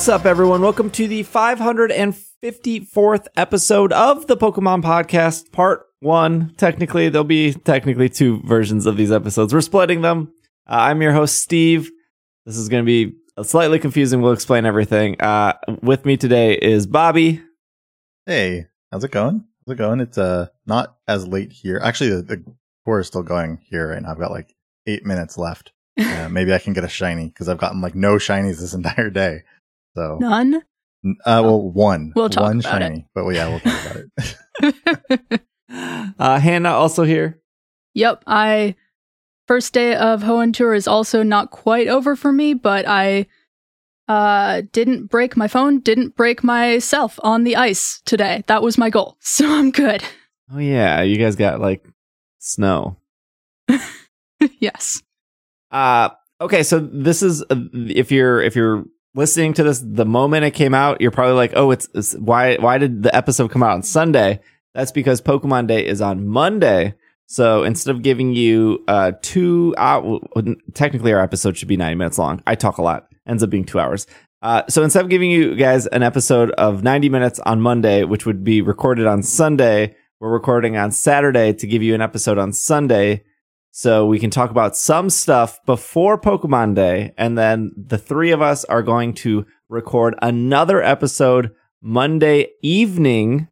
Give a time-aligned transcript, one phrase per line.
[0.00, 0.62] What's up, everyone?
[0.62, 6.54] Welcome to the 554th episode of the Pokemon Podcast, Part One.
[6.56, 9.52] Technically, there'll be technically two versions of these episodes.
[9.52, 10.32] We're splitting them.
[10.66, 11.90] Uh, I'm your host, Steve.
[12.46, 14.22] This is going to be slightly confusing.
[14.22, 15.20] We'll explain everything.
[15.20, 17.42] Uh, with me today is Bobby.
[18.24, 19.44] Hey, how's it going?
[19.66, 20.00] How's it going?
[20.00, 21.78] It's uh not as late here.
[21.84, 22.44] Actually, the, the
[22.86, 24.12] tour is still going here right now.
[24.12, 24.56] I've got like
[24.86, 25.72] eight minutes left.
[26.00, 29.10] Uh, maybe I can get a shiny because I've gotten like no shinies this entire
[29.10, 29.42] day.
[29.96, 30.56] So None?
[30.56, 30.60] uh,
[31.24, 32.12] well, one.
[32.14, 32.84] We'll talk one about it.
[32.86, 33.06] shiny.
[33.14, 35.40] But well, yeah, we'll talk about it.
[36.18, 37.40] Uh, Hannah also here.
[37.94, 38.74] Yep, I
[39.46, 43.26] first day of Hoenn tour is also not quite over for me, but I
[44.08, 48.42] uh didn't break my phone, didn't break myself on the ice today.
[48.48, 49.16] That was my goal.
[49.20, 50.02] So I'm good.
[50.52, 51.84] Oh yeah, you guys got like
[52.38, 52.96] snow.
[54.58, 55.02] yes.
[55.70, 60.44] Uh okay, so this is uh, if you're if you're listening to this the moment
[60.44, 63.62] it came out, you're probably like, "Oh, it's, it's why why did the episode come
[63.62, 64.40] out on Sunday?"
[64.74, 66.94] That's because Pokemon Day is on Monday.
[67.26, 70.20] So instead of giving you uh 2 hour
[70.74, 72.42] technically our episode should be 90 minutes long.
[72.46, 73.08] I talk a lot.
[73.26, 74.06] Ends up being 2 hours.
[74.42, 78.24] Uh, so instead of giving you guys an episode of 90 minutes on Monday, which
[78.24, 82.52] would be recorded on Sunday, we're recording on Saturday to give you an episode on
[82.52, 83.22] Sunday
[83.70, 87.12] so we can talk about some stuff before Pokemon Day.
[87.16, 93.48] And then the three of us are going to record another episode Monday evening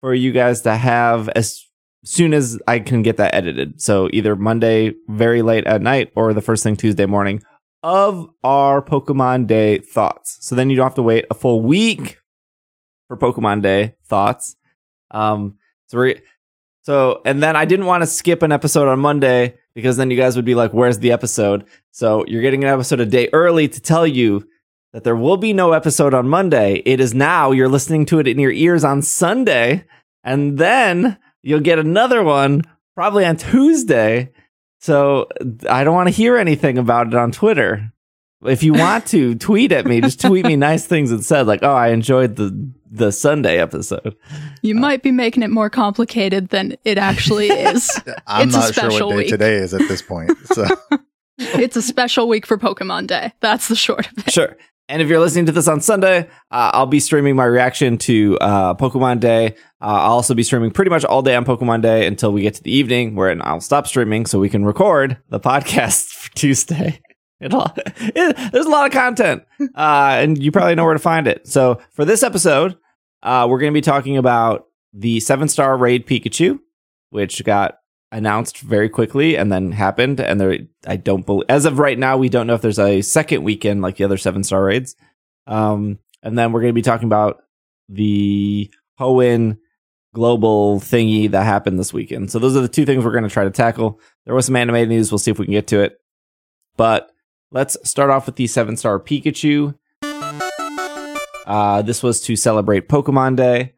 [0.00, 1.64] for you guys to have as
[2.04, 3.80] soon as I can get that edited.
[3.80, 7.42] So either Monday very late at night or the first thing Tuesday morning
[7.82, 10.38] of our Pokemon Day thoughts.
[10.40, 12.18] So then you don't have to wait a full week
[13.08, 14.56] for Pokemon Day thoughts.
[15.10, 15.56] Um,
[15.86, 16.20] so we're,
[16.88, 20.16] so, and then I didn't want to skip an episode on Monday because then you
[20.16, 21.66] guys would be like, where's the episode?
[21.90, 24.48] So you're getting an episode a day early to tell you
[24.94, 26.76] that there will be no episode on Monday.
[26.86, 29.84] It is now, you're listening to it in your ears on Sunday.
[30.24, 32.62] And then you'll get another one
[32.94, 34.32] probably on Tuesday.
[34.80, 35.28] So
[35.68, 37.92] I don't want to hear anything about it on Twitter.
[38.46, 41.74] If you want to tweet at me, just tweet me nice things instead, like, "Oh,
[41.74, 44.14] I enjoyed the the Sunday episode."
[44.62, 47.90] You might be making it more complicated than it actually is.
[48.26, 49.28] I'm It's a not sure what day week.
[49.28, 50.32] today is at this point.
[50.46, 50.66] So
[51.38, 53.32] it's a special week for Pokemon Day.
[53.40, 54.32] That's the short of it.
[54.32, 54.56] Sure.
[54.90, 58.38] And if you're listening to this on Sunday, uh, I'll be streaming my reaction to
[58.40, 59.48] uh, Pokemon Day.
[59.82, 62.54] Uh, I'll also be streaming pretty much all day on Pokemon Day until we get
[62.54, 67.00] to the evening, where I'll stop streaming so we can record the podcast for Tuesday.
[67.40, 71.26] It'll, it, there's a lot of content, uh, and you probably know where to find
[71.26, 71.46] it.
[71.46, 72.76] So for this episode,
[73.22, 76.58] uh, we're going to be talking about the seven star raid Pikachu,
[77.10, 77.78] which got
[78.10, 80.20] announced very quickly and then happened.
[80.20, 83.02] And there, I don't believe, as of right now, we don't know if there's a
[83.02, 84.96] second weekend like the other seven star raids.
[85.46, 87.42] Um, and then we're going to be talking about
[87.88, 89.58] the Hoenn
[90.14, 92.30] global thingy that happened this weekend.
[92.30, 94.00] So those are the two things we're going to try to tackle.
[94.24, 95.12] There was some animated news.
[95.12, 96.00] We'll see if we can get to it.
[96.76, 97.10] But
[97.50, 99.74] let's start off with the seven star Pikachu.
[101.46, 103.72] Uh, this was to celebrate Pokemon Day.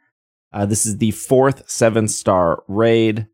[0.53, 3.26] Uh, this is the fourth seven star raid.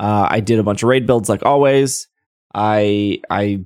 [0.00, 2.08] Uh, I did a bunch of raid builds like always.
[2.54, 3.64] I I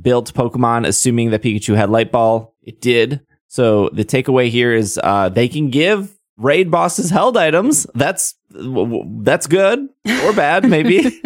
[0.00, 2.54] built Pokemon assuming that Pikachu had Light Ball.
[2.62, 3.20] It did.
[3.46, 7.86] So the takeaway here is uh, they can give raid bosses held items.
[7.94, 9.88] That's that's good
[10.24, 11.22] or bad maybe.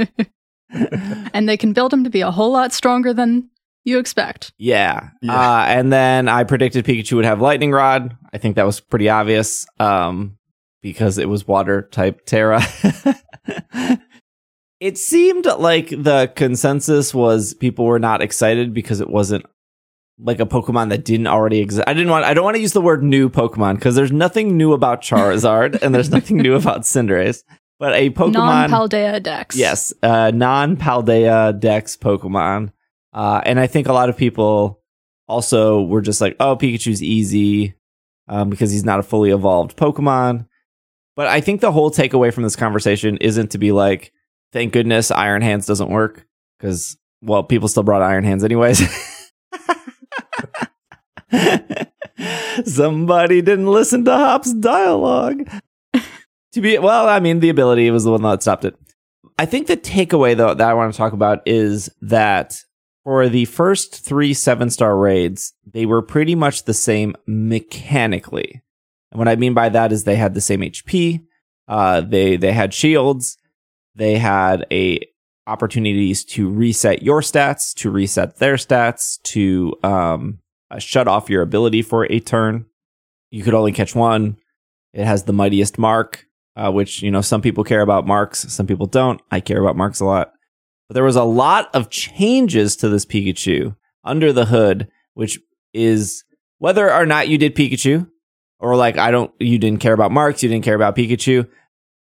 [0.71, 3.49] and they can build them to be a whole lot stronger than
[3.89, 4.53] you expect.
[4.59, 5.11] Yeah.
[5.23, 5.33] Yeah.
[5.33, 8.17] Uh, and then I predicted Pikachu would have Lightning Rod.
[8.33, 10.37] I think that was pretty obvious um,
[10.83, 12.63] because it was water type Tera.
[14.81, 19.45] it seemed like the consensus was people were not excited because it wasn't
[20.21, 21.89] like a Pokemon that didn't already exist.
[21.89, 22.25] I didn't want.
[22.25, 25.81] I don't want to use the word new Pokemon because there's nothing new about Charizard
[25.83, 27.43] and there's nothing new about Cinderace.
[27.79, 29.57] But a Pokemon Non Paldea Dex.
[29.57, 32.73] Yes, uh, non Paldea Dex Pokemon.
[33.13, 34.81] Uh, and I think a lot of people
[35.27, 37.75] also were just like, oh, Pikachu's easy
[38.29, 40.47] um, because he's not a fully evolved Pokemon.
[41.17, 44.13] But I think the whole takeaway from this conversation isn't to be like,
[44.53, 46.27] thank goodness Iron Hands doesn't work
[46.59, 48.83] because, well, people still brought Iron Hands anyways.
[52.65, 55.49] Somebody didn't listen to Hop's dialogue.
[56.53, 58.77] to be well, I mean, the ability was the one that stopped it.
[59.39, 62.63] I think the takeaway though that I want to talk about is that
[63.09, 68.63] for the first three seven star raids, they were pretty much the same mechanically.
[69.11, 71.25] And what I mean by that is they had the same HP,
[71.69, 73.39] uh, they they had shields,
[73.95, 75.01] they had a
[75.47, 80.41] opportunities to reset your stats, to reset their stats, to um,
[80.71, 82.67] uh, shut off your ability for a turn.
[83.31, 84.37] You could only catch one.
[84.93, 86.27] It has the mightiest mark,
[86.57, 89.23] uh, which you know some people care about marks, some people don't.
[89.31, 90.33] I care about marks a lot.
[90.89, 95.39] But there was a lot of changes to this Pikachu under the hood, which
[95.75, 96.25] is
[96.59, 98.11] whether or not you did Pikachu,
[98.59, 101.49] or like I don't, you didn't care about marks, you didn't care about Pikachu.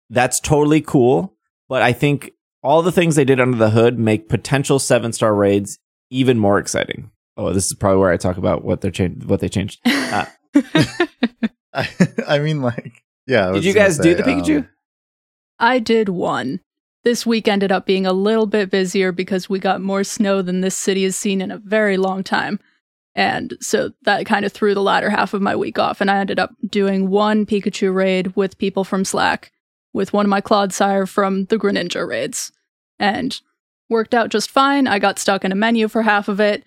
[0.09, 1.35] That's totally cool.
[1.67, 2.31] But I think
[2.63, 5.79] all the things they did under the hood make potential seven star raids
[6.09, 7.11] even more exciting.
[7.37, 9.79] Oh, this is probably where I talk about what they're changed, what they changed.
[9.85, 10.25] Uh,
[11.73, 11.89] I,
[12.27, 13.49] I mean, like, yeah.
[13.49, 14.57] I did you gonna guys do the Pikachu?
[14.57, 14.69] um,
[15.59, 16.59] I did one.
[17.03, 20.61] This week ended up being a little bit busier because we got more snow than
[20.61, 22.59] this city has seen in a very long time.
[23.15, 26.01] And so that kind of threw the latter half of my week off.
[26.01, 29.51] And I ended up doing one Pikachu raid with people from Slack,
[29.93, 32.51] with one of my Clodsire from the Greninja raids.
[32.99, 33.39] And
[33.89, 34.87] worked out just fine.
[34.87, 36.63] I got stuck in a menu for half of it.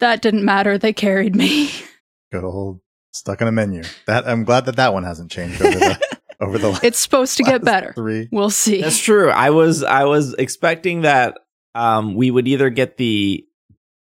[0.00, 0.78] That didn't matter.
[0.78, 1.70] They carried me.
[2.32, 2.80] good old
[3.12, 3.82] stuck in a menu.
[4.06, 6.00] That I'm glad that that one hasn't changed over the
[6.42, 7.92] over the it's supposed to get better.
[7.94, 8.28] Three.
[8.30, 8.82] We'll see.
[8.82, 9.30] That's true.
[9.30, 11.38] I was I was expecting that
[11.74, 13.46] um, we would either get the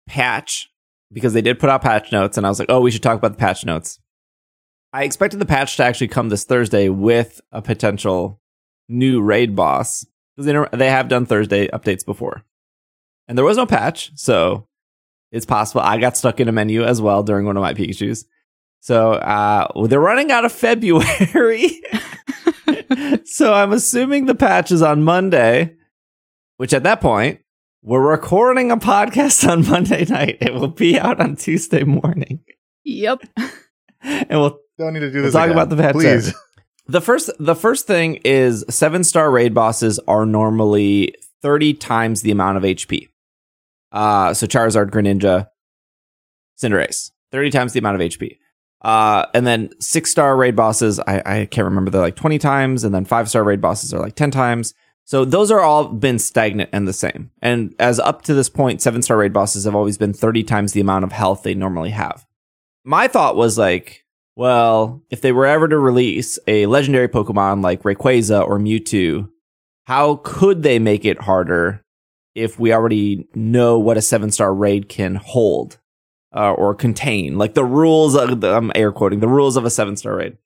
[0.08, 0.70] patch
[1.12, 3.18] because they did put out patch notes, and I was like, oh, we should talk
[3.18, 4.00] about the patch notes.
[4.92, 8.40] I expected the patch to actually come this Thursday with a potential
[8.88, 10.04] new raid boss
[10.36, 12.44] because they they have done Thursday updates before,
[13.28, 14.66] and there was no patch, so
[15.30, 18.24] it's possible I got stuck in a menu as well during one of my Pikachu's.
[18.80, 21.70] So uh, well, they're running out of February.
[23.24, 25.76] so I'm assuming the patch is on Monday,
[26.56, 27.40] which at that point,
[27.82, 30.38] we're recording a podcast on Monday night.
[30.40, 32.40] It will be out on Tuesday morning.
[32.84, 33.22] Yep.
[34.02, 35.32] And we'll Don't need to do We'll this.
[35.34, 35.56] talk again.
[35.56, 36.26] about the patch please.
[36.28, 36.38] notes.
[36.86, 42.30] the first the first thing is seven star raid bosses are normally 30 times the
[42.30, 43.08] amount of HP.
[43.92, 45.48] Uh so Charizard, Greninja,
[46.62, 48.38] Cinderace, 30 times the amount of HP.
[48.82, 52.84] Uh, and then six star raid bosses, I, I can't remember, they're like 20 times,
[52.84, 54.74] and then five star raid bosses are like 10 times.
[55.04, 57.30] So those are all been stagnant and the same.
[57.42, 60.72] And as up to this point, seven star raid bosses have always been 30 times
[60.72, 62.26] the amount of health they normally have.
[62.84, 64.04] My thought was like,
[64.36, 69.28] well, if they were ever to release a legendary Pokemon like Rayquaza or Mewtwo,
[69.84, 71.84] how could they make it harder
[72.34, 75.78] if we already know what a seven star raid can hold
[76.34, 77.38] uh, or contain?
[77.38, 80.36] Like the rules of, the, I'm air quoting, the rules of a seven star raid.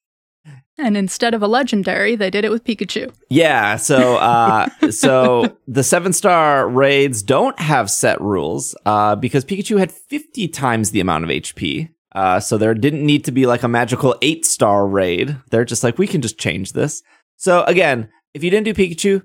[0.76, 3.12] And instead of a legendary, they did it with Pikachu.
[3.28, 9.78] Yeah, so uh, so the seven star raids don't have set rules uh, because Pikachu
[9.78, 11.90] had 50 times the amount of HP.
[12.12, 15.36] Uh, so there didn't need to be like a magical eight star raid.
[15.50, 17.02] They're just like we can just change this.
[17.36, 19.22] So again, if you didn't do Pikachu,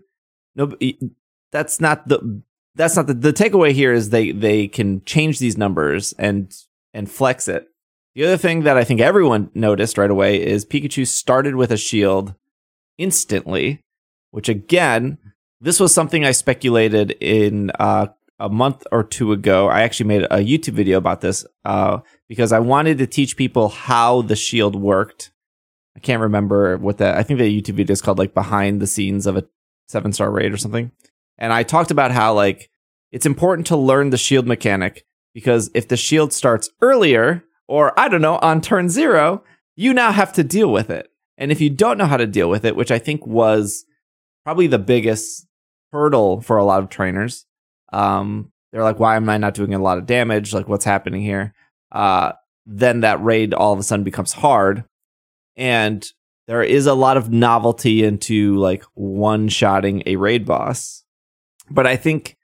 [0.56, 0.76] no,
[1.52, 2.42] that's not the
[2.80, 6.56] that's not the the takeaway here is they they can change these numbers and
[6.94, 7.68] and flex it.
[8.16, 11.78] The other thing that I think everyone noticed right away is Pikachu started with a
[11.78, 12.36] shield
[12.98, 13.82] instantly,
[14.32, 15.18] which again,
[15.60, 18.08] this was something I speculated in uh,
[18.40, 19.68] a month or two ago.
[19.68, 23.68] I actually made a YouTube video about this uh, because I wanted to teach people
[23.68, 25.32] how the shield worked.
[25.98, 27.18] I can't remember what that.
[27.18, 29.46] I think the YouTube video is called like behind the scenes of a
[29.90, 30.92] seven star raid or something.
[31.40, 32.70] And I talked about how like
[33.12, 38.10] it's important to learn the shield mechanic because if the shield starts earlier, or I
[38.10, 39.44] don't know, on turn zero,
[39.76, 41.10] you now have to deal with it.
[41.38, 43.86] And if you don't know how to deal with it, which I think was
[44.44, 45.48] probably the biggest
[45.92, 47.46] hurdle for a lot of trainers,
[47.94, 50.54] um, they're like, why am I not doing a lot of damage?
[50.54, 51.54] Like, what's happening here?
[51.92, 52.34] Uh,
[52.66, 54.84] then that raid all of a sudden becomes hard.
[55.56, 56.06] And
[56.48, 61.04] there is a lot of novelty into like one shotting a raid boss.
[61.72, 62.36] But I think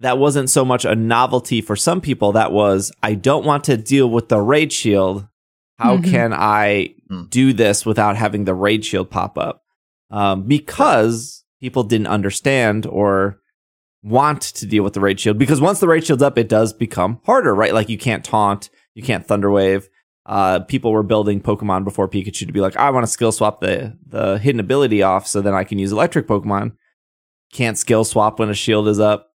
[0.00, 2.32] that wasn't so much a novelty for some people.
[2.32, 5.26] That was, I don't want to deal with the raid shield.
[5.78, 6.04] How Mhm.
[6.10, 7.24] can I Hmm.
[7.28, 9.62] do this without having the raid shield pop up?
[10.10, 13.40] Um, because people didn't understand or
[14.02, 15.38] want to deal with the raid shield.
[15.38, 17.74] Because once the raid shield's up, it does become harder, right?
[17.74, 19.84] Like you can't taunt, you can't thunderwave.
[20.26, 23.60] Uh, people were building Pokemon before Pikachu to be like, I want to skill swap
[23.60, 26.72] the the hidden ability off so then I can use electric Pokemon.
[27.52, 29.30] Can't skill swap when a shield is up.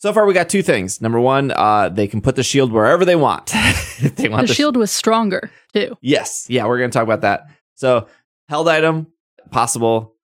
[0.00, 1.00] So far, we got two things.
[1.00, 3.50] Number one, uh, they can put the shield wherever they want.
[3.54, 5.96] if they want The shield was stronger, too.
[6.00, 6.46] Yes.
[6.48, 7.46] Yeah, we're going to talk about that.
[7.74, 8.06] So,
[8.48, 9.08] held item,
[9.50, 10.14] possible.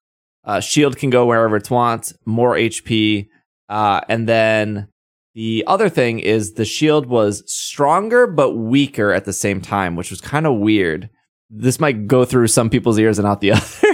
[0.44, 3.28] Uh, shield can go wherever it wants, more HP.
[3.68, 4.88] Uh, and then
[5.34, 10.10] the other thing is the shield was stronger but weaker at the same time, which
[10.10, 11.10] was kind of weird.
[11.50, 13.93] This might go through some people's ears and out the other.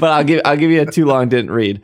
[0.00, 1.82] But I'll give I'll give you a too long didn't read.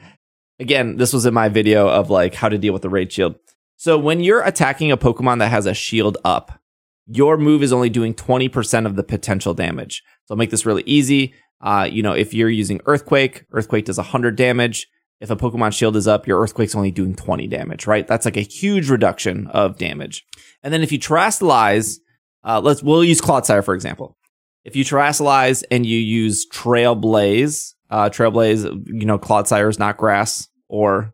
[0.61, 3.37] Again, this was in my video of like how to deal with the raid shield.
[3.77, 6.61] So when you're attacking a Pokemon that has a shield up,
[7.07, 10.05] your move is only doing 20% of the potential damage.
[10.25, 11.35] So I'll make this really easy.
[11.61, 14.87] Uh, you know, if you're using Earthquake, Earthquake does 100 damage.
[15.21, 18.07] If a Pokemon shield is up, your Earthquake's only doing 20 damage, right?
[18.07, 20.25] That's like a huge reduction of damage.
[20.63, 21.99] And then if you Terastallize,
[22.45, 24.17] uh, let's, we'll use Clodsire, for example.
[24.65, 30.49] If you Terastallize and you use Trailblaze, uh, Trailblaze, you know, Clodsire is not grass
[30.67, 31.13] or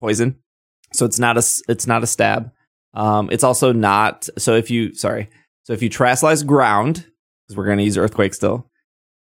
[0.00, 0.36] poison.
[0.92, 2.50] So it's not a, it's not a stab.
[2.94, 5.30] Um, it's also not, so if you, sorry,
[5.62, 7.06] so if you Terastallize ground,
[7.46, 8.68] because we're going to use Earthquake still,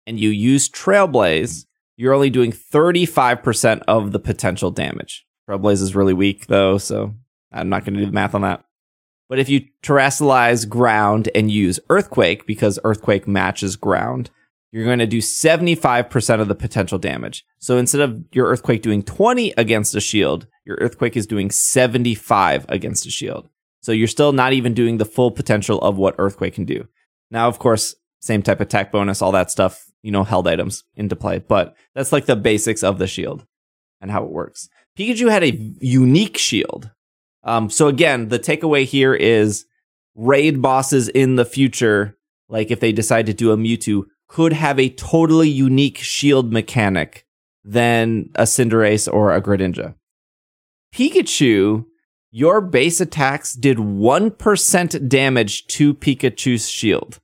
[0.06, 1.64] and you use Trailblaze,
[1.96, 5.24] you're only doing 35% of the potential damage.
[5.48, 7.14] Trailblaze is really weak though, so
[7.52, 8.64] I'm not going to do the math on that.
[9.28, 14.30] But if you terastallize ground and use earthquake, because earthquake matches ground,
[14.72, 17.44] you're going to do 75% of the potential damage.
[17.58, 22.66] So instead of your earthquake doing 20 against a shield, your earthquake is doing 75
[22.68, 23.48] against a shield.
[23.82, 26.86] So you're still not even doing the full potential of what earthquake can do.
[27.30, 30.84] Now, of course, same type of attack bonus, all that stuff, you know, held items
[30.94, 33.46] into play, but that's like the basics of the shield
[34.00, 34.68] and how it works.
[34.98, 36.90] Pikachu had a unique shield.
[37.42, 39.64] Um, so again, the takeaway here is
[40.14, 44.78] raid bosses in the future, like if they decide to do a Mewtwo, could have
[44.78, 47.26] a totally unique shield mechanic
[47.64, 49.96] than a Cinderace or a Greninja.
[50.94, 51.84] Pikachu,
[52.30, 57.18] your base attacks did 1% damage to Pikachu's shield.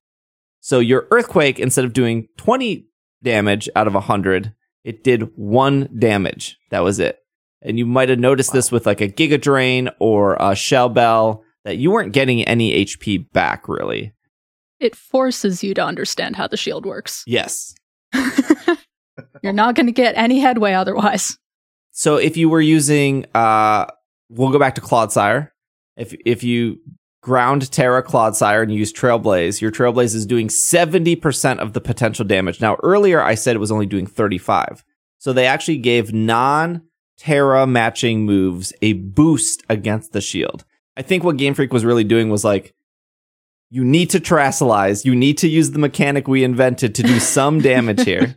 [0.60, 2.88] So your earthquake, instead of doing 20
[3.22, 6.58] damage out of 100, it did one damage.
[6.70, 7.20] That was it.
[7.62, 8.54] And you might have noticed wow.
[8.54, 12.84] this with like a Giga Drain or a Shell Bell that you weren't getting any
[12.84, 14.12] HP back really.
[14.80, 17.25] It forces you to understand how the shield works.
[17.26, 17.75] Yes.
[19.42, 21.38] You're not going to get any headway otherwise.
[21.92, 23.87] So if you were using, uh,
[24.28, 25.50] we'll go back to Clodsire.
[25.97, 26.78] If if you
[27.23, 32.61] ground Tera Clodsire and use Trailblaze, your Trailblaze is doing 70% of the potential damage.
[32.61, 34.85] Now, earlier I said it was only doing 35.
[35.18, 36.83] So they actually gave non
[37.18, 40.64] Tera matching moves a boost against the shield.
[40.97, 42.75] I think what Game Freak was really doing was like,
[43.76, 45.04] you need to Terastallize.
[45.04, 48.35] You need to use the mechanic we invented to do some damage here.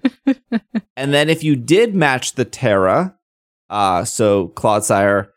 [0.97, 3.15] and then if you did match the Tera,
[3.69, 5.29] uh, so Clodsire,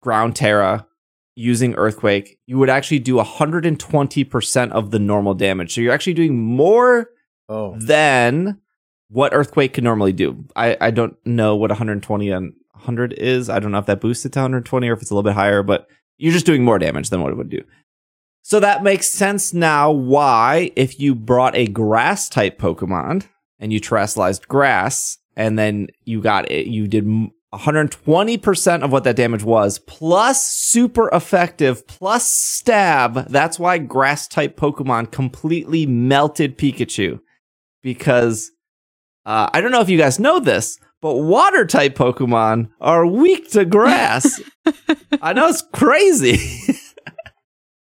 [0.00, 0.86] Ground Tera,
[1.36, 5.74] using Earthquake, you would actually do 120% of the normal damage.
[5.74, 7.10] So you're actually doing more
[7.50, 7.76] oh.
[7.78, 8.62] than
[9.10, 10.42] what Earthquake can normally do.
[10.56, 13.50] I, I don't know what 120 and 100 is.
[13.50, 15.34] I don't know if that boosts it to 120 or if it's a little bit
[15.34, 15.86] higher, but
[16.16, 17.62] you're just doing more damage than what it would do.
[18.46, 23.26] So that makes sense now why, if you brought a grass type Pokemon
[23.58, 27.06] and you terastallized grass, and then you got it, you did
[27.54, 33.28] 120% of what that damage was, plus super effective, plus stab.
[33.30, 37.20] That's why grass type Pokemon completely melted Pikachu.
[37.82, 38.52] Because
[39.24, 43.50] uh, I don't know if you guys know this, but water type Pokemon are weak
[43.52, 44.42] to grass.
[45.22, 46.38] I know it's crazy.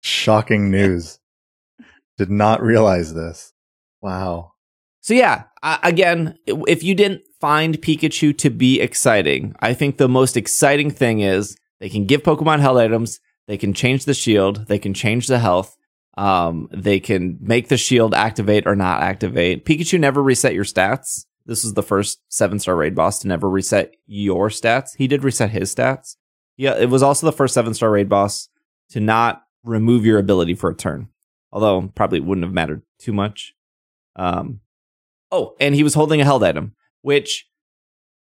[0.00, 1.18] Shocking news.
[2.16, 3.52] Did not realize this.
[4.00, 4.52] Wow.
[5.00, 10.08] So yeah, uh, again, if you didn't find Pikachu to be exciting, I think the
[10.08, 14.66] most exciting thing is they can give Pokemon held items, they can change the shield,
[14.66, 15.76] they can change the health,
[16.18, 19.64] um, they can make the shield activate or not activate.
[19.64, 21.24] Pikachu never reset your stats.
[21.46, 24.96] This was the first seven star raid boss to never reset your stats.
[24.96, 26.16] He did reset his stats.
[26.56, 28.48] Yeah, it was also the first seven star raid boss
[28.90, 31.08] to not remove your ability for a turn.
[31.52, 33.54] Although probably wouldn't have mattered too much.
[34.16, 34.60] Um,
[35.32, 37.48] Oh, and he was holding a held item, which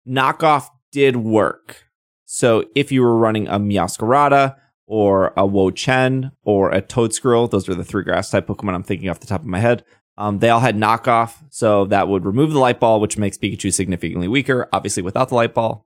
[0.08, 1.86] knockoff did work.
[2.26, 4.56] So if you were running a Meowscarada
[4.88, 9.10] or a Wo-Chien or a Toedscool, those are the three grass type Pokemon I'm thinking
[9.10, 9.84] off the top of my head.
[10.18, 13.72] Um, they all had knockoff, so that would remove the light ball, which makes Pikachu
[13.72, 14.68] significantly weaker.
[14.74, 15.86] Obviously, without the light ball.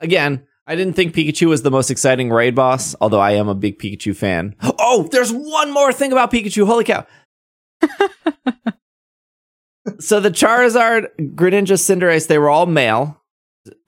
[0.00, 3.54] Again, I didn't think Pikachu was the most exciting raid boss, although I am a
[3.54, 4.56] big Pikachu fan.
[4.78, 6.66] Oh, there's one more thing about Pikachu.
[6.66, 7.06] Holy cow.
[10.00, 13.22] so the Charizard, Greninja, Cinderace, they were all male.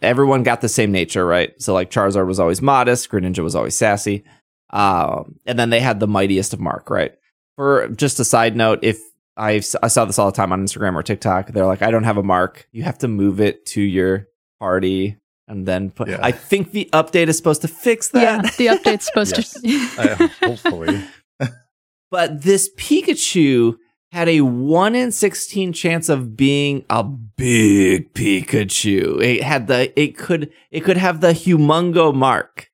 [0.00, 1.52] Everyone got the same nature, right?
[1.60, 4.24] So like Charizard was always modest, Greninja was always sassy.
[4.70, 7.12] Um, and then they had the mightiest of mark, right?
[7.56, 9.00] For just a side note, if
[9.36, 12.04] I I saw this all the time on Instagram or TikTok, they're like, I don't
[12.04, 12.68] have a mark.
[12.70, 14.28] You have to move it to your
[14.60, 15.16] party
[15.48, 16.08] and then put.
[16.08, 16.20] Yeah.
[16.22, 18.22] I think the update is supposed to fix that.
[18.22, 20.28] Yeah, the update's supposed to.
[20.46, 21.02] hopefully.
[22.10, 23.76] but this Pikachu
[24.12, 29.22] had a 1 in 16 chance of being a big Pikachu.
[29.22, 32.68] It had the it could it could have the humongo mark.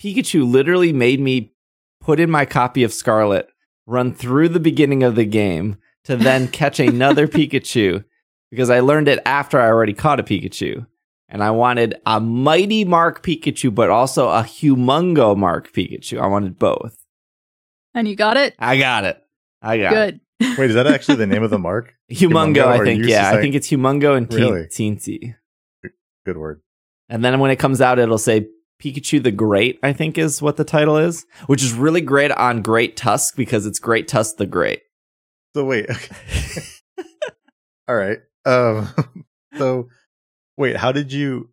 [0.00, 1.52] Pikachu literally made me
[2.00, 3.48] put in my copy of Scarlet,
[3.86, 8.04] run through the beginning of the game to then catch another Pikachu
[8.50, 10.86] because I learned it after I already caught a Pikachu.
[11.34, 16.20] And I wanted a mighty Mark Pikachu, but also a humongo Mark Pikachu.
[16.20, 16.96] I wanted both.
[17.92, 18.54] And you got it?
[18.56, 19.20] I got it.
[19.60, 20.20] I got it.
[20.38, 20.56] Good.
[20.58, 21.92] Wait, is that actually the name of the mark?
[22.12, 23.04] Humongo, Humongo, I think.
[23.04, 24.66] Yeah, just I think it's Humongo and teen- Really?
[24.66, 25.34] Teensy.
[26.24, 26.60] Good word.
[27.08, 28.46] And then when it comes out, it'll say
[28.80, 32.62] Pikachu the Great, I think is what the title is, which is really great on
[32.62, 34.82] Great Tusk because it's Great Tusk the Great.
[35.56, 35.90] So wait.
[35.90, 36.62] Okay.
[37.88, 38.18] All right.
[38.46, 38.94] Um.
[39.58, 39.88] So
[40.56, 41.50] wait, how did you?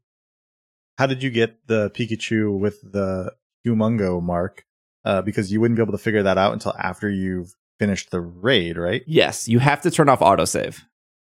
[0.97, 3.33] How did you get the Pikachu with the
[3.65, 4.65] humongo mark?
[5.03, 8.21] Uh, because you wouldn't be able to figure that out until after you've finished the
[8.21, 9.01] raid, right?
[9.07, 10.79] Yes, you have to turn off autosave.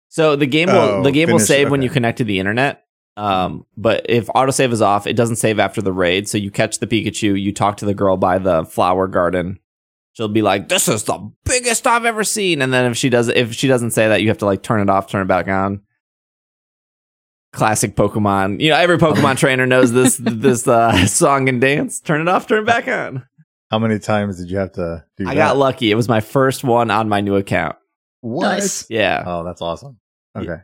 [0.09, 2.39] So the game will Oh, the game will finish- save when you connect to the
[2.41, 2.85] internet.
[3.17, 6.29] Um, but if autosave is off, it doesn't save after the raid.
[6.29, 9.59] So you catch the Pikachu, you talk to the girl by the flower garden.
[10.13, 13.29] She'll be like, "This is the biggest I've ever seen." And then if she does,
[13.29, 15.49] if she doesn't say that, you have to like turn it off, turn it back
[15.49, 15.83] on.
[17.53, 18.61] Classic Pokemon.
[18.61, 22.01] You know, every Pokemon trainer knows this this uh, song and dance.
[22.01, 23.27] Turn it off, turn it back on.
[23.71, 25.35] How many times did you have to do I that?
[25.35, 25.91] got lucky.
[25.91, 27.77] It was my first one on my new account.
[28.21, 28.43] what?
[28.59, 28.87] Nice.
[28.91, 29.99] Yeah, Oh, that's awesome.
[30.37, 30.57] Okay.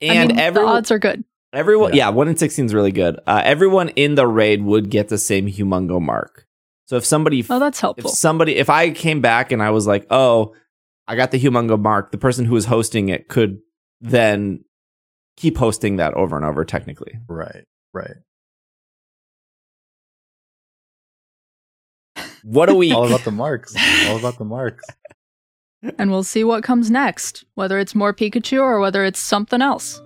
[0.00, 0.70] and I mean, everyone.
[0.72, 1.24] the odds are good.
[1.54, 2.06] Everyone, Yeah.
[2.06, 3.20] yeah, one in sixteen is really good.
[3.26, 6.46] Uh, everyone in the raid would get the same humongo mark.
[6.86, 8.10] So if somebody, Oh, that's if helpful.
[8.10, 10.54] somebody, if I came back and I was like, "Oh,
[11.06, 13.58] I got the humongo mark," the person who was hosting it could
[14.00, 14.64] then
[15.42, 16.64] keep hosting that over and over.
[16.64, 17.64] Technically, Right.
[17.92, 18.14] Right.
[22.44, 22.94] what a week!
[22.94, 23.74] All about the marks.
[24.08, 24.84] All about the marks.
[25.98, 30.00] and we'll see what comes next, whether it's more Pikachu or whether it's something else.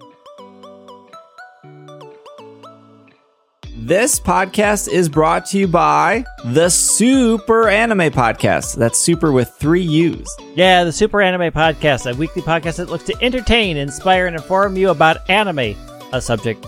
[3.87, 8.75] This podcast is brought to you by the Super Anime Podcast.
[8.75, 10.27] That's super with three U's.
[10.57, 14.77] Yeah, the Super Anime Podcast, a weekly podcast that looks to entertain, inspire, and inform
[14.77, 15.77] you about anime,
[16.13, 16.67] a subject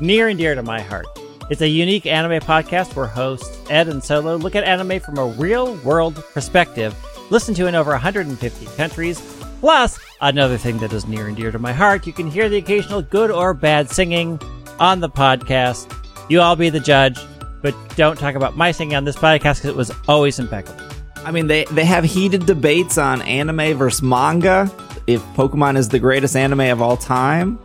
[0.00, 1.04] near and dear to my heart.
[1.50, 5.26] It's a unique anime podcast where hosts Ed and Solo look at anime from a
[5.26, 6.96] real world perspective,
[7.28, 9.20] listened to in over 150 countries.
[9.60, 12.56] Plus, another thing that is near and dear to my heart, you can hear the
[12.56, 14.40] occasional good or bad singing
[14.80, 15.94] on the podcast.
[16.28, 17.18] You all be the judge,
[17.62, 20.80] but don't talk about my singing on this podcast because it was always impeccable.
[21.24, 24.70] I mean, they they have heated debates on anime versus manga.
[25.06, 27.58] If Pokemon is the greatest anime of all time,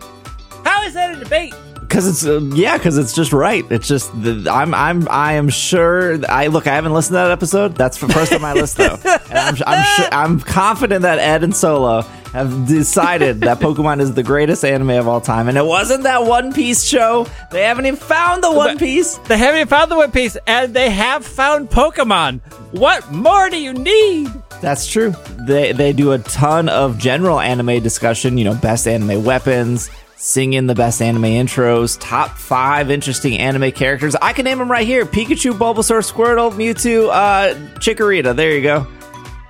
[0.65, 1.53] How is that a debate?
[1.79, 3.65] because it's uh, yeah, because it's just right.
[3.71, 6.19] It's just the, I'm I'm I am sure.
[6.29, 7.75] I look, I haven't listened to that episode.
[7.75, 11.43] That's the first on my list though, and I'm I'm sure, I'm confident that Ed
[11.43, 15.65] and Solo have decided that Pokemon is the greatest anime of all time, and it
[15.65, 17.27] wasn't that One Piece show.
[17.51, 19.17] They haven't even found the One But- Piece.
[19.17, 22.41] They haven't even found the One Piece, and they have found Pokemon.
[22.71, 24.29] What more do you need?
[24.61, 25.13] That's true.
[25.47, 28.37] They they do a ton of general anime discussion.
[28.37, 34.15] You know, best anime weapons, singing the best anime intros, top five interesting anime characters.
[34.21, 38.35] I can name them right here: Pikachu, Bulbasaur, Squirtle, Mewtwo, uh, Chikorita.
[38.35, 38.85] There you go.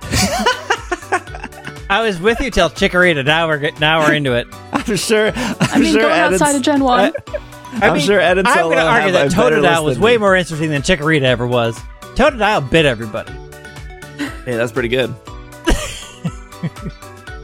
[1.90, 3.24] I was with you till Chikorita.
[3.24, 4.46] Now we're now we're into it.
[4.72, 5.32] I'm sure.
[5.34, 8.46] I'm I mean, sure going Ed outside of Gen 1, I I'm sure Ed and
[8.46, 11.48] I'm going to argue that a better Totodile was way more interesting than Chikorita ever
[11.48, 11.76] was.
[12.14, 13.32] Totodile bit everybody.
[14.44, 15.12] Hey, that's pretty good.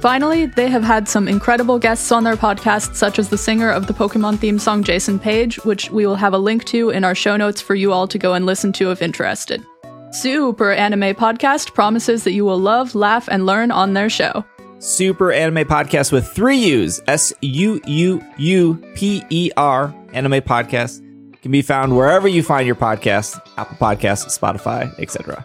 [0.01, 3.89] Finally, they have had some incredible guests on their podcast, such as the singer of
[3.89, 7.17] the Pokemon theme song, Jason Paige, which we will have a link to in our
[7.17, 9.65] show notes for you all to go and listen to if interested.
[10.13, 14.45] Super Anime Podcast promises that you will love, laugh, and learn on their show.
[14.79, 17.03] Super Anime Podcast with three U's.
[17.07, 21.03] S U U U P E R Anime Podcast
[21.43, 25.45] can be found wherever you find your podcasts, Apple Podcasts, Spotify, etc.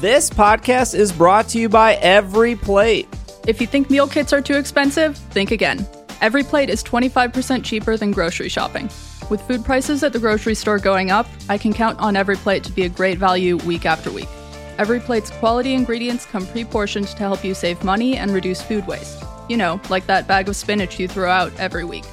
[0.00, 3.08] This podcast is brought to you by Every Plate.
[3.46, 5.86] If you think meal kits are too expensive, think again.
[6.20, 8.90] Every plate is 25% cheaper than grocery shopping.
[9.30, 12.62] With food prices at the grocery store going up, I can count on Every Plate
[12.64, 14.28] to be a great value week after week.
[14.76, 18.86] Every Plate's quality ingredients come pre portioned to help you save money and reduce food
[18.86, 19.24] waste.
[19.48, 22.04] You know, like that bag of spinach you throw out every week.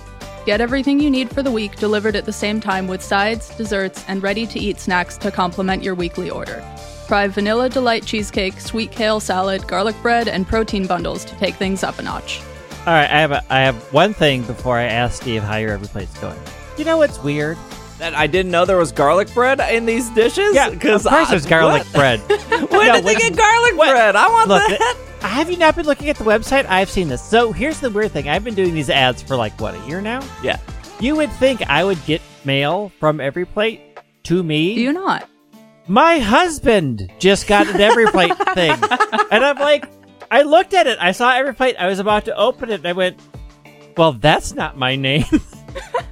[0.45, 4.05] Get everything you need for the week delivered at the same time with sides, desserts,
[4.07, 6.63] and ready to eat snacks to complement your weekly order.
[7.07, 11.83] Try vanilla delight cheesecake, sweet kale salad, garlic bread, and protein bundles to take things
[11.83, 12.41] up a notch.
[12.87, 15.73] All right, I have a, I have one thing before I ask Steve how your
[15.73, 16.39] every plate's going.
[16.77, 17.57] You know what's weird?
[17.99, 20.55] That I didn't know there was garlic bread in these dishes.
[20.55, 21.93] Yeah, of course I- there's garlic what?
[21.93, 22.19] bread.
[22.71, 24.15] When No, did they get garlic what- bread?
[24.15, 24.97] I want Look, that.
[25.21, 26.65] have you not been looking at the website?
[26.67, 27.21] I've seen this.
[27.21, 28.27] So here's the weird thing.
[28.27, 30.23] I've been doing these ads for like what a year now.
[30.41, 30.57] yeah.
[30.99, 33.81] You would think I would get mail from every plate
[34.23, 34.75] to me.
[34.75, 35.27] Do you not?
[35.87, 38.71] My husband just got an every plate thing.
[39.31, 39.85] And I'm like,
[40.31, 40.97] I looked at it.
[41.01, 41.75] I saw every plate.
[41.77, 42.75] I was about to open it.
[42.75, 43.19] And I went,
[43.97, 45.25] well, that's not my name.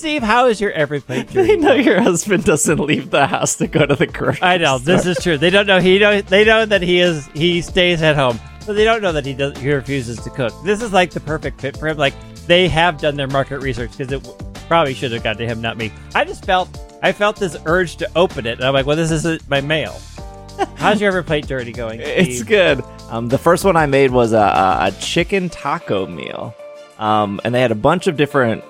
[0.00, 3.66] Steve, how is your every plate They know your husband doesn't leave the house to
[3.66, 4.42] go to the grocery.
[4.42, 5.36] I know this is true.
[5.36, 8.74] They don't know he know they know that he is he stays at home, but
[8.74, 10.54] they don't know that he does he refuses to cook.
[10.64, 11.98] This is like the perfect fit for him.
[11.98, 12.14] Like
[12.46, 14.26] they have done their market research because it
[14.68, 15.92] probably should have gone to him, not me.
[16.14, 16.68] I just felt
[17.02, 20.00] I felt this urge to open it, and I'm like, well, this isn't my mail.
[20.76, 22.00] How's your every plate dirty going?
[22.00, 22.82] It's good.
[23.10, 26.54] Um, the first one I made was a, a, a chicken taco meal,
[26.98, 28.64] um, and they had a bunch of different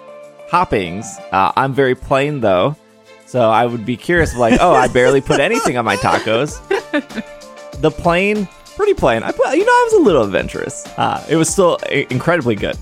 [0.51, 1.07] toppings.
[1.33, 2.77] Uh, I'm very plain though,
[3.27, 4.35] so I would be curious.
[4.37, 6.59] Like, oh, I barely put anything on my tacos.
[7.81, 9.23] the plain, pretty plain.
[9.23, 10.87] I put, you know, I was a little adventurous.
[10.99, 12.77] Uh, it was still i- incredibly good.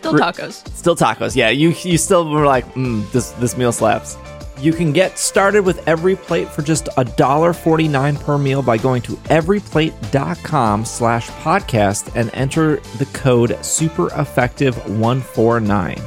[0.00, 0.66] Still Re- tacos.
[0.76, 1.34] Still tacos.
[1.36, 4.16] Yeah, you you still were like, mm, this this meal slaps.
[4.60, 9.12] You can get started with every plate for just $1.49 per meal by going to
[9.12, 16.02] everyplate.com slash podcast and enter the code supereffective149.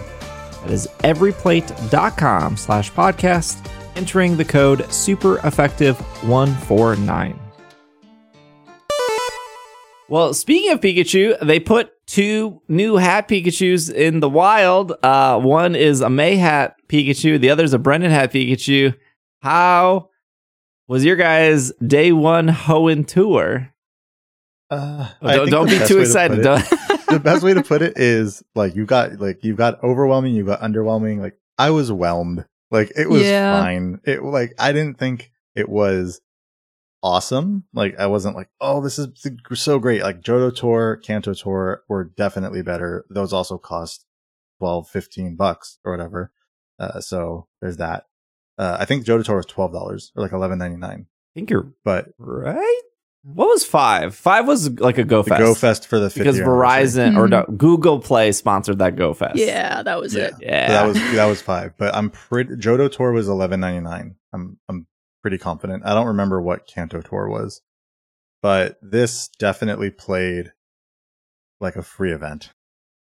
[0.61, 5.97] That is everyplate.com slash podcast, entering the code super effective
[6.27, 7.39] 149.
[10.07, 14.93] Well, speaking of Pikachu, they put two new hat Pikachus in the wild.
[15.01, 18.93] Uh, one is a May hat Pikachu, the other is a Brendan hat Pikachu.
[19.41, 20.09] How
[20.87, 23.73] was your guys' day one Hoenn tour?
[24.69, 27.23] Uh, don't don't be best too way to excited.
[27.23, 29.57] put Don't- it- the best way to put it is like you got like you've
[29.57, 31.19] got overwhelming, you got underwhelming.
[31.19, 32.45] Like I was whelmed.
[32.71, 33.61] Like it was Yeah.
[33.61, 33.99] fine.
[34.05, 36.21] It like I didn't think it was
[37.03, 37.63] awesome.
[37.73, 39.09] Like I wasn't like, oh, this is
[39.55, 40.01] so great.
[40.03, 43.05] Like Johto Tour, Kanto Tour were definitely better.
[43.09, 44.05] Those also cost
[44.59, 46.31] 12, 15 bucks or whatever.
[46.79, 48.05] Uh, so there's that.
[48.57, 51.07] Uh, I think Johto Tour was twelve dollars or like eleven ninety nine.
[51.09, 52.81] I think you're But right.
[53.23, 54.15] What was five?
[54.15, 55.39] Five was like a Go the Fest.
[55.39, 56.39] Go Fest for the 50th because.
[56.39, 59.35] Verizon or no, Google Play sponsored that Go Fest.
[59.37, 60.23] Yeah, that was Yeah.
[60.27, 60.33] it.
[60.39, 60.67] yeah.
[60.67, 62.55] So that was that was five, but I'm pretty.
[62.55, 64.15] Johto Tour was eleven ninety nine.
[64.33, 64.87] I'm I'm
[65.21, 65.83] pretty confident.
[65.85, 67.61] I don't remember what Kanto Tour was,
[68.41, 70.51] but this definitely played
[71.59, 72.49] like a free event.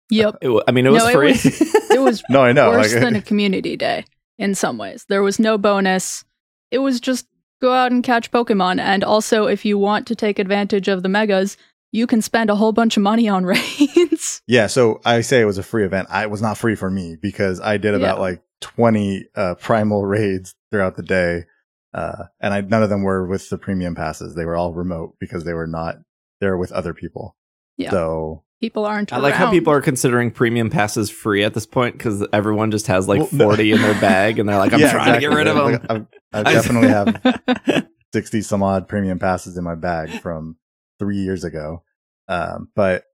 [0.09, 0.37] Yep.
[0.41, 1.31] It I mean, it was No, it free.
[1.33, 1.45] was-
[1.91, 2.69] It was No, I know.
[2.71, 4.05] worse like, than a community day
[4.39, 5.05] in some ways.
[5.07, 6.23] There was no bonus.
[6.71, 7.27] It was just
[7.61, 8.79] go out and catch Pokemon.
[8.79, 11.57] And also, if you want to take advantage of the megas,
[11.91, 14.41] you can spend a whole bunch of money on raids.
[14.47, 14.67] yeah.
[14.67, 16.07] So I say it was a free event.
[16.11, 18.21] I it was not free for me because I did about Yeah.
[18.21, 21.45] like twenty uh, primal raids throughout the day,
[21.93, 24.35] uh, and I none of them were with the premium passes.
[24.35, 25.95] They were all remote because they were not
[26.41, 27.35] there with other people.
[27.77, 27.91] Yeah.
[27.91, 29.13] So People aren't.
[29.13, 32.87] I like how people are considering premium passes free at this point because everyone just
[32.87, 35.33] has like Well, 40 in their bag and they're like, I'm Yeah, trying to get
[35.33, 35.55] rid of
[35.89, 36.07] them.
[36.33, 40.57] I, I definitely have 60 some odd premium passes in my bag from
[40.99, 41.83] three years ago.
[42.27, 43.05] Um, but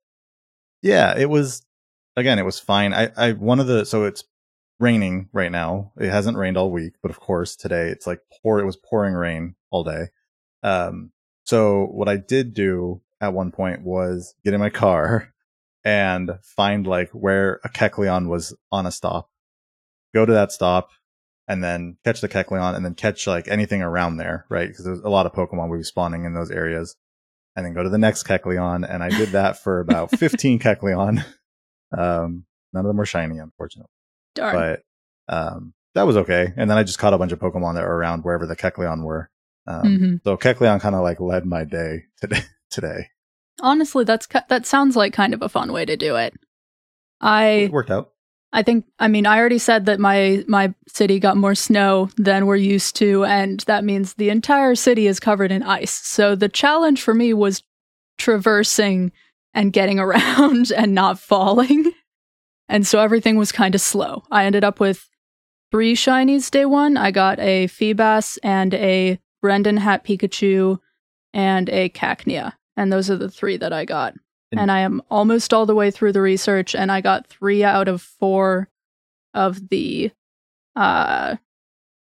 [0.81, 1.63] yeah, it was,
[2.15, 2.91] again, it was fine.
[2.93, 4.23] I, I, one of the, so it's
[4.79, 5.91] raining right now.
[5.99, 9.13] It hasn't rained all week, but of course today it's like pour, it was pouring
[9.13, 10.07] rain all day.
[10.63, 11.11] Um,
[11.43, 15.31] so what I did do at one point was get in my car
[15.85, 19.29] and find like where a Kecleon was on a stop,
[20.13, 20.89] go to that stop,
[21.47, 24.67] and then catch the Kecleon and then catch like anything around there, right?
[24.67, 26.95] Because there's a lot of Pokemon would be spawning in those areas.
[27.55, 28.85] And then go to the next Kecleon.
[28.89, 31.23] And I did that for about 15 Kecleon.
[31.97, 33.91] Um, none of them were shiny, unfortunately.
[34.33, 34.55] Darn.
[35.27, 36.51] But um, that was okay.
[36.57, 39.03] And then I just caught a bunch of Pokemon that were around wherever the Kecleon
[39.05, 39.29] were.
[39.67, 40.23] Um, Mhm.
[40.25, 42.41] So Kecleon kind of like led my day today.
[42.69, 43.07] today.
[43.61, 46.33] Honestly, that's that sounds like kind of a fun way to do it.
[47.21, 48.11] I It worked out.
[48.51, 52.45] I think I mean I already said that my my city got more snow than
[52.45, 55.91] we're used to and that means the entire city is covered in ice.
[55.91, 57.63] So the challenge for me was
[58.17, 59.11] traversing
[59.53, 61.91] and getting around and not falling.
[62.67, 64.23] And so everything was kind of slow.
[64.31, 65.09] I ended up with
[65.71, 66.97] three shinies day 1.
[66.97, 70.79] I got a Feebas and a Brendan Hat Pikachu
[71.33, 72.53] and a Cacnea.
[72.77, 74.13] And those are the three that I got
[74.51, 77.63] And- and I am almost all the way through the research, and I got three
[77.63, 78.69] out of four
[79.33, 80.11] of the
[80.75, 81.37] uh,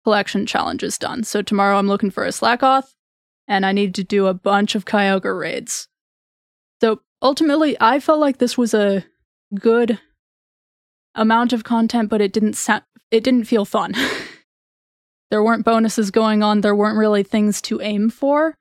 [0.03, 1.23] collection challenges done.
[1.23, 2.93] So tomorrow I'm looking for a Slakoth,
[3.47, 5.87] and I need to do a bunch of Kyogre raids.
[6.81, 9.05] So ultimately, I felt like this was a
[9.59, 9.99] good
[11.15, 13.93] amount of content, but it didn't sound, it didn't feel fun.
[15.31, 16.61] there weren't bonuses going on.
[16.61, 18.57] There weren't really things to aim for.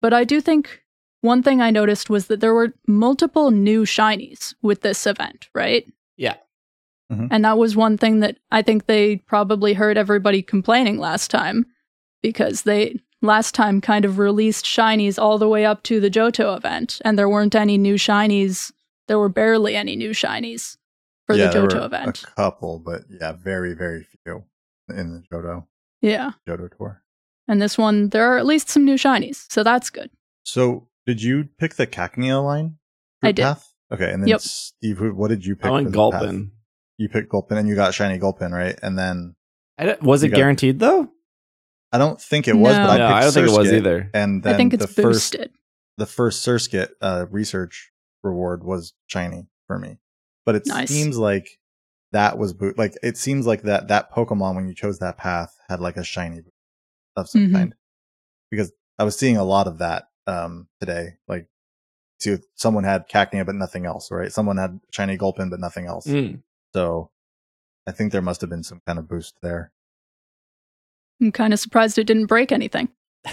[0.00, 0.82] But I do think
[1.28, 5.86] one thing I noticed was that there were multiple new shinies with this event, right?
[6.16, 6.36] Yeah.
[7.12, 7.28] Mhm.
[7.30, 11.66] And that was one thing that I think they probably heard everybody complaining last time
[12.22, 16.56] because they last time kind of released shinies all the way up to the Johto
[16.56, 18.72] event and there weren't any new shinies.
[19.06, 20.78] There were barely any new shinies
[21.26, 22.24] for yeah, the there Johto were event.
[22.24, 24.44] A couple, but yeah, very, very few
[24.88, 25.66] in the Johto
[26.00, 26.32] yeah.
[26.46, 27.02] Johto tour.
[27.46, 29.46] And this one there are at least some new shinies.
[29.50, 30.10] So that's good.
[30.44, 32.76] So, did you pick the Cacnea line?
[33.22, 33.42] I did.
[33.42, 33.72] Path?
[33.90, 34.40] Okay, and then Yep.
[34.42, 35.64] Steve, what did you pick?
[35.64, 36.20] I for went the path?
[36.20, 36.52] Gulpin.
[36.98, 38.78] You picked Gulpin, and you got shiny Gulpin, right?
[38.82, 39.34] And then
[39.78, 41.08] I don't- was You it got- guaranteened though?
[41.92, 42.84] I don't think it was, No.
[42.84, 44.10] but I no, picked I don't think it was either.
[44.12, 45.52] And then I think it's the first boosted.
[45.96, 47.90] the first Surskit uh, research
[48.22, 49.96] reward was shiny for me.
[50.44, 50.90] But it Nice.
[50.90, 51.48] seems like
[52.12, 52.76] that was boot.
[52.76, 56.04] Like it seems like that that Pokemon when you chose that path had like a
[56.04, 56.42] shiny
[57.16, 57.52] of some Mhm.
[57.52, 57.74] kind.
[58.50, 61.14] Because I was seeing a lot of that um today.
[61.26, 61.48] Like,
[62.20, 64.32] see, someone had Cacnea but nothing else, right?
[64.32, 66.06] Someone had shiny Gulpin but nothing else.
[66.06, 66.42] Mm.
[66.74, 67.10] So
[67.86, 69.72] I think there must have been some kind of boost there.
[71.20, 72.90] I'm kind of surprised it didn't break anything.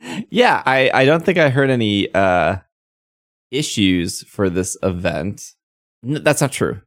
[0.30, 2.58] yeah, I, I don't think I heard any uh,
[3.50, 5.54] issues for this event.
[6.04, 6.80] N- that's not true.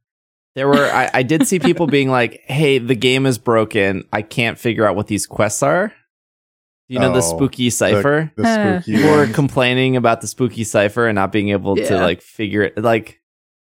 [0.54, 4.04] There were I, I did see people being like, "Hey, the game is broken.
[4.12, 5.92] I can't figure out what these quests are."
[6.88, 8.30] You know the Oh, spooky cipher.
[8.36, 8.80] The Uh.
[8.80, 12.62] spooky People were complaining about the spooky cipher and not being able to like figure
[12.62, 12.76] it.
[12.78, 13.20] Like,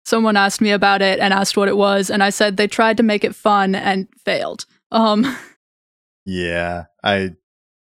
[0.06, 2.96] Someone asked me about it and asked what it was, and I said they tried
[2.96, 4.64] to make it fun and failed.
[4.90, 5.36] Um,
[6.24, 7.30] Yeah, I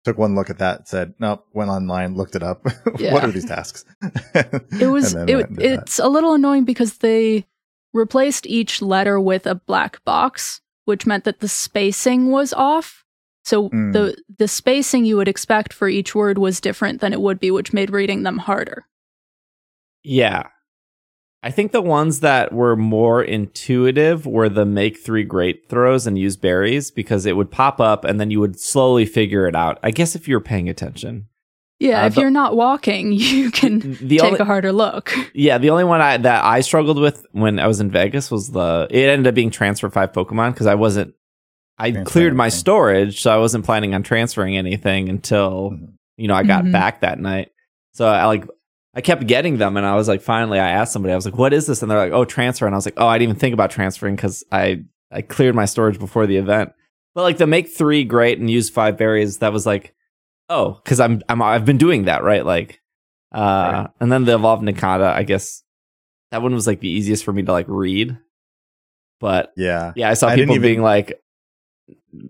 [0.04, 2.66] took one look at that, said, nope, went online, looked it up.
[2.98, 3.12] Yeah.
[3.14, 3.84] what are these tasks?
[4.34, 5.82] it was it, went and did that.
[5.82, 7.46] it's a little annoying because they
[7.94, 13.04] replaced each letter with a black box, which meant that the spacing was off.
[13.44, 13.92] So Mm.
[13.92, 17.50] the the spacing you would expect for each word was different than it would be,
[17.50, 18.84] which made reading them harder.
[20.02, 20.44] yeah.
[21.42, 26.18] I think the ones that were more intuitive were the make three great throws and
[26.18, 29.78] use berries because it would pop up and then you would slowly figure it out.
[29.82, 31.28] I guess if you're paying attention.
[31.78, 35.14] Yeah, Uh, if the- you're not walking, you can The take only, a harder look.
[35.34, 38.50] yeah, the only one I, that I struggled with when I was in Vegas was
[38.50, 38.86] the.
[38.90, 41.14] It ended up being transfer five Pokemon because I wasn't.
[41.80, 42.58] I Transfer cleared my anything.
[42.58, 45.92] storage, so I wasn't planning on transferring anything until Mhm.
[46.16, 46.72] you know I got Mhm.
[46.72, 47.50] back that night.
[47.94, 48.44] So I like
[48.94, 51.38] I kept getting them, and I was like, finally, I asked somebody, I was like,
[51.38, 53.30] "What is this?" And they're like, "Oh, transfer." And I was like, "Oh, I didn't
[53.30, 56.72] even think about transferring because I I cleared my storage before the event."
[57.14, 59.94] But like the make three great and use five berries, that was like,
[60.48, 62.80] oh, because I'm I'm I've been doing that right, like,
[63.32, 63.38] uh,
[63.72, 63.88] Right.
[64.00, 65.62] and then the evolved Nincada, I guess
[66.32, 68.16] that one was like the easiest for me to like read.
[69.20, 69.92] But Yeah.
[69.96, 71.20] yeah, I saw I didn't people even- being like,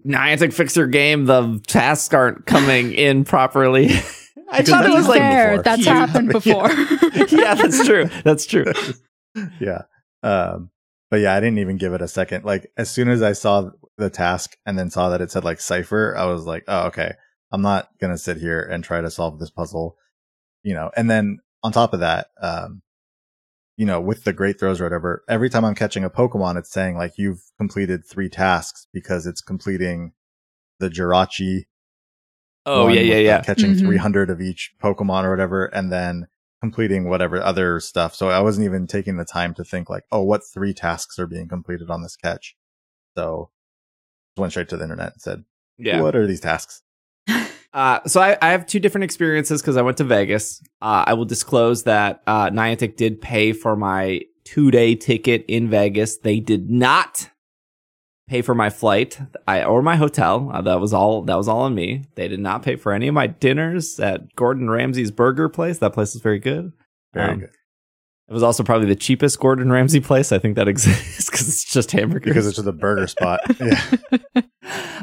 [0.06, 1.24] Niantic fix your game.
[1.26, 3.90] The tasks aren't coming in properly.
[4.52, 6.06] I Because thought it was like, fair, that's Yeah.
[6.06, 6.68] happened Yeah.
[6.68, 6.70] before.
[7.38, 8.06] yeah, that's true.
[8.24, 8.64] That's true.
[9.60, 9.82] yeah.
[10.22, 10.70] Um,
[11.10, 12.44] but yeah, I didn't even give it a second.
[12.44, 15.60] Like as soon as I saw the task and then saw that it said like
[15.60, 17.14] cipher, I was like, oh, okay.
[17.52, 19.96] I'm not going to sit here and try to solve this puzzle,
[20.62, 22.80] you know, and then on top of that, um,
[23.80, 26.70] you know, with the great throws or whatever, every time I'm catching a Pokemon, it's
[26.70, 30.12] saying like you've completed three tasks because it's completing
[30.80, 31.62] the Jirachi.
[32.66, 33.36] Oh yeah, yeah, with, yeah.
[33.36, 33.78] like, catching Mhm.
[33.78, 36.26] 300 of each Pokemon or whatever, and then
[36.60, 38.14] completing whatever other stuff.
[38.14, 41.26] So I wasn't even taking the time to think like, oh, what three tasks are
[41.26, 42.56] being completed on this catch?
[43.16, 43.50] So
[44.32, 45.44] just went straight to the internet and said,
[45.78, 46.02] yeah.
[46.02, 46.82] what are these tasks?
[47.72, 50.60] Uh, so I, I have two different experiences because I went to Vegas.
[50.82, 55.68] Uh, I will disclose that uh, Niantic did pay for my two day ticket in
[55.70, 56.18] Vegas.
[56.18, 57.30] They did not
[58.28, 60.50] pay for my flight I, or my hotel.
[60.52, 61.22] Uh, that was all.
[61.22, 62.04] That was all on me.
[62.16, 65.78] They did not pay for any of my dinners at Gordon Ramsay's Burger Place.
[65.78, 66.72] That place is very good.
[67.14, 67.50] Very Um, good.
[68.30, 70.30] It was also probably the cheapest Gordon Ramsay place.
[70.30, 72.30] I think that exists because it's just hamburgers.
[72.30, 73.40] Because it's just a burger spot.
[73.60, 74.42] Yeah.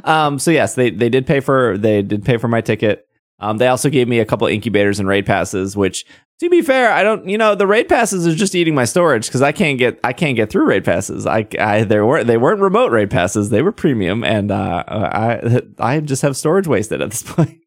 [0.06, 3.06] um, so yes, they they did pay for they did pay for my ticket.
[3.40, 6.06] Um, they also gave me a couple incubators and raid passes, which
[6.40, 9.28] to be fair, I don't you know the raid passes are just eating my storage
[9.28, 11.28] because I can't get I can't get through raid passes.
[11.28, 15.62] I I there weren't they weren't remote raid passes; they were premium, and uh, I
[15.80, 17.60] I just have storage wasted at this point.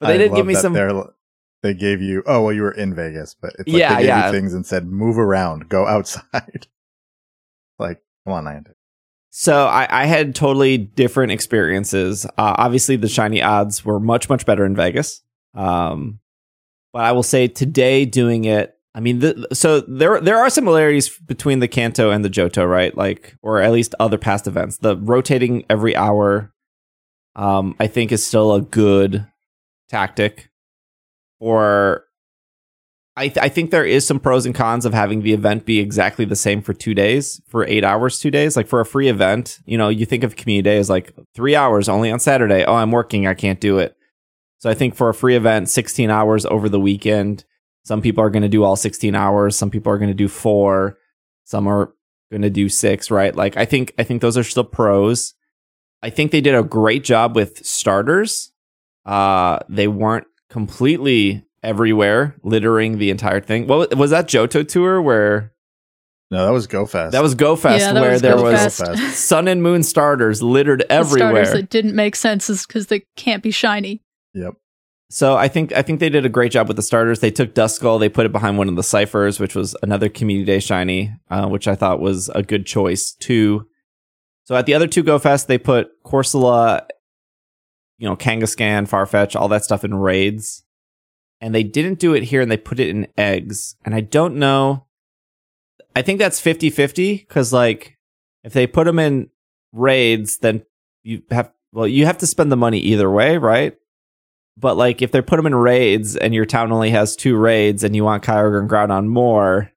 [0.00, 0.72] But they I did give me some.
[1.62, 4.06] They gave you, oh, well, you were in Vegas, but it's like Yeah, they gave
[4.08, 4.26] yeah.
[4.26, 6.66] you things and said, move around, go outside.
[7.78, 8.74] like, come on, Niantic.
[9.30, 12.26] So I, I had totally different experiences.
[12.26, 15.22] Uh, obviously, the shiny odds were much much better in Vegas.
[15.54, 16.20] Um,
[16.92, 18.74] but I will say today doing it.
[18.94, 22.94] I mean, the, so there there are similarities between the Kanto and the Johto, right?
[22.94, 24.76] Like, or at least other past events.
[24.76, 26.52] The rotating every hour,
[27.34, 29.26] um, I think is still a good
[29.88, 30.50] tactic
[31.42, 32.04] for
[33.16, 35.80] I, th- I think there is some pros and cons of having the event be
[35.80, 38.56] exactly the same for two days, for eight hours, two days.
[38.56, 41.56] Like for a free event, you know, you think of community day as like three
[41.56, 42.64] hours only on Saturday.
[42.64, 43.26] Oh, I'm working.
[43.26, 43.96] I can't do it.
[44.58, 47.44] So I think for a free event, 16 hours over the weekend,
[47.84, 49.56] some people are going to do all 16 hours.
[49.56, 50.96] Some people are going to do four.
[51.42, 51.92] Some are
[52.30, 53.34] going to do six, right?
[53.34, 55.34] Like I think, I think those are still pros.
[56.02, 58.52] I think they did a great job with starters.
[59.04, 63.66] Uh, they weren't completely everywhere, littering the entire thing.
[63.66, 65.52] What was that Johto tour where
[66.30, 67.12] No, that was GoFest.
[67.12, 68.90] that was GoFest Yeah, where was there GoFest.
[69.00, 71.44] was Sun and Moon starters littered The everywhere.
[71.44, 74.02] starters that didn't make sense is because they can't be shiny.
[74.34, 74.54] Yep.
[75.10, 77.20] So I think I think they did a great job with the starters.
[77.20, 80.46] They took Duskull, they put it behind one of the ciphers, which was another community
[80.46, 83.66] day shiny, uh, which I thought was a good choice too.
[84.44, 86.86] So at the other two Go Fest, they put Corsola,
[88.02, 90.64] you know, Kangaskhan, Farfetch, all that stuff in raids.
[91.40, 93.76] And they didn't do it here and they put it in eggs.
[93.84, 94.86] And I don't know.
[95.94, 97.96] I think that's 50 50 because, like,
[98.42, 99.30] if they put them in
[99.72, 100.64] raids, then
[101.04, 103.76] you have, well, you have to spend the money either way, right?
[104.56, 107.84] But like if they put them in raids and your town only has two raids
[107.84, 109.70] and you want Kyogre and Groudon more,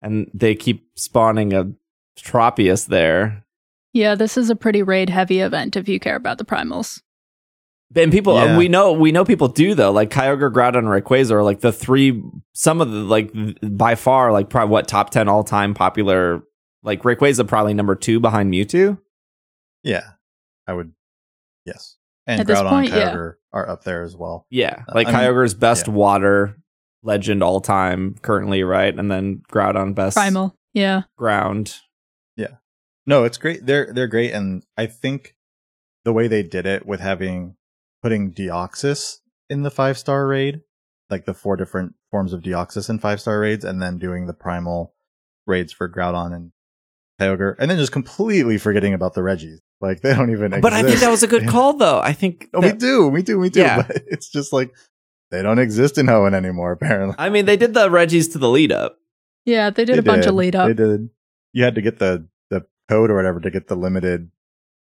[0.00, 1.70] and they keep spawning a
[2.18, 3.44] Tropius there,
[3.92, 7.02] Yeah, this is a pretty raid heavy event if you care about the primals.
[7.94, 8.56] And people Yeah.
[8.58, 9.90] we know we know people do though.
[9.92, 12.22] Like Kyogre, Groudon, and Rayquaza are like the three.
[12.52, 13.30] Some of the like
[13.62, 16.42] by far like probably what top ten all time popular.
[16.82, 18.98] Like Rayquaza probably number two behind Mewtwo.
[19.82, 20.04] Yeah.
[20.66, 20.92] I would.
[21.64, 21.96] Yes.
[22.26, 23.12] And At Groudon point, and yeah.
[23.14, 24.46] Kyogre are up there as well.
[24.50, 25.94] Yeah, Uh, like I mean, Kyogre's best yeah.
[25.94, 26.58] water
[27.02, 28.94] legend all time currently, right?
[28.96, 30.54] And then Groudon best Primal.
[30.74, 31.02] Yeah.
[31.16, 31.74] ground.
[32.36, 32.56] Yeah,
[33.06, 33.64] no, it's great.
[33.64, 35.34] They're they're great, and I think
[36.04, 37.56] the way they did it with having
[38.02, 39.16] putting Deoxys
[39.50, 40.60] in the five star raid,
[41.10, 44.34] like the four different forms of Deoxys in five star raids, and then doing the
[44.34, 44.94] primal
[45.46, 46.52] raids for Groudon and
[47.20, 49.60] Kyogre, and then just completely forgetting about the Regis.
[49.80, 50.46] Like they don't even.
[50.46, 50.62] Exist.
[50.62, 52.00] But I think that was a good call, though.
[52.00, 52.48] I think.
[52.52, 53.60] No, we do, we do, we do.
[53.60, 53.82] Yeah.
[53.82, 54.74] But it's just like
[55.30, 56.72] they don't exist in Hoenn anymore.
[56.72, 58.98] Apparently, I mean, they did the Regis to the lead up.
[59.44, 60.68] Yeah, they did They a bunch of lead up.
[60.68, 61.10] They did.
[61.52, 64.30] You had to get the the code or whatever to get the limited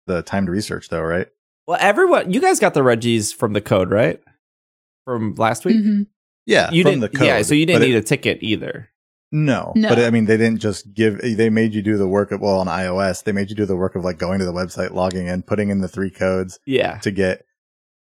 [0.08, 1.28] the timed research though, right?
[1.70, 4.20] Well, everyone, you guys got the Regis from the code, right?
[5.06, 5.78] From last week.
[5.78, 6.08] Mhm.
[6.48, 7.02] Yeah, You from didn't.
[7.02, 7.28] the code.
[7.28, 8.90] yeah, so you didn't need it- a ticket either.
[9.32, 9.88] no, No.
[9.90, 11.20] but I mean, they didn't just give.
[11.22, 13.24] They made you do the work of well on iOS.
[13.24, 15.70] They made you do the work of like going to the website, logging in, putting
[15.70, 16.98] in the three codes Yeah.
[17.04, 17.46] to get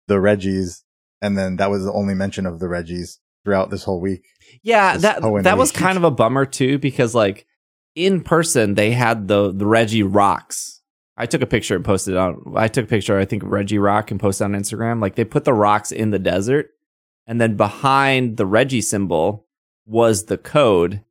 [0.08, 0.86] the Regis,
[1.22, 4.24] and then that was the only mention of the Regis throughout this whole week.
[4.64, 5.82] Yeah, This that Hoenn that was week.
[5.82, 7.46] kind of a bummer too because like
[7.94, 10.79] in person they had the the Regi rocks.
[11.20, 12.54] I took a picture and posted it on.
[12.56, 13.20] I took a picture.
[13.20, 15.02] I think Reggie Rock and posted on Instagram.
[15.02, 16.72] Like they put the rocks in the desert,
[17.28, 19.46] and then behind the Regi symbol
[19.86, 21.04] was the code.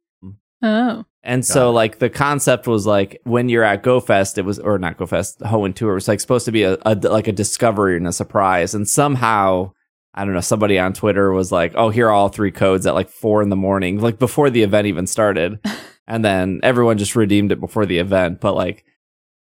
[0.63, 1.05] Oh.
[1.23, 1.73] And Got so it.
[1.73, 5.75] like the concept was like when you're at GoFest, it was or not GoFest, Hoenn
[5.75, 8.75] Tour it was like supposed to be a, a like a discovery and a surprise.
[8.75, 9.73] And somehow
[10.15, 12.95] I don't know, somebody on Twitter was like, "Oh, here are all three codes at
[12.95, 15.61] like four in the morning, like before the event even started."
[16.09, 18.41] and then everyone just redeemed it before the event.
[18.41, 18.85] But like,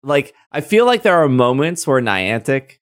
[0.03, 2.79] like I feel like there are moments where Niantic.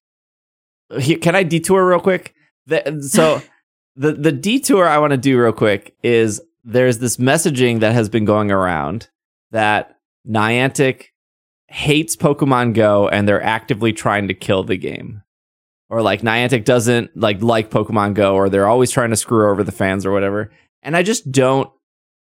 [1.00, 2.34] Here, can I detour real quick?
[2.68, 3.42] The, so
[3.96, 8.10] the the detour I want to do real quick is there's this messaging that has
[8.10, 9.10] been going around
[9.52, 11.08] that Niantic
[11.68, 15.24] hates Pokemon Go and they're actively trying to kill the game.
[15.90, 19.64] Or like Niantic doesn't like like Pokemon Go or they're always trying to screw over
[19.64, 20.52] the fans or whatever.
[20.84, 21.70] And I just don't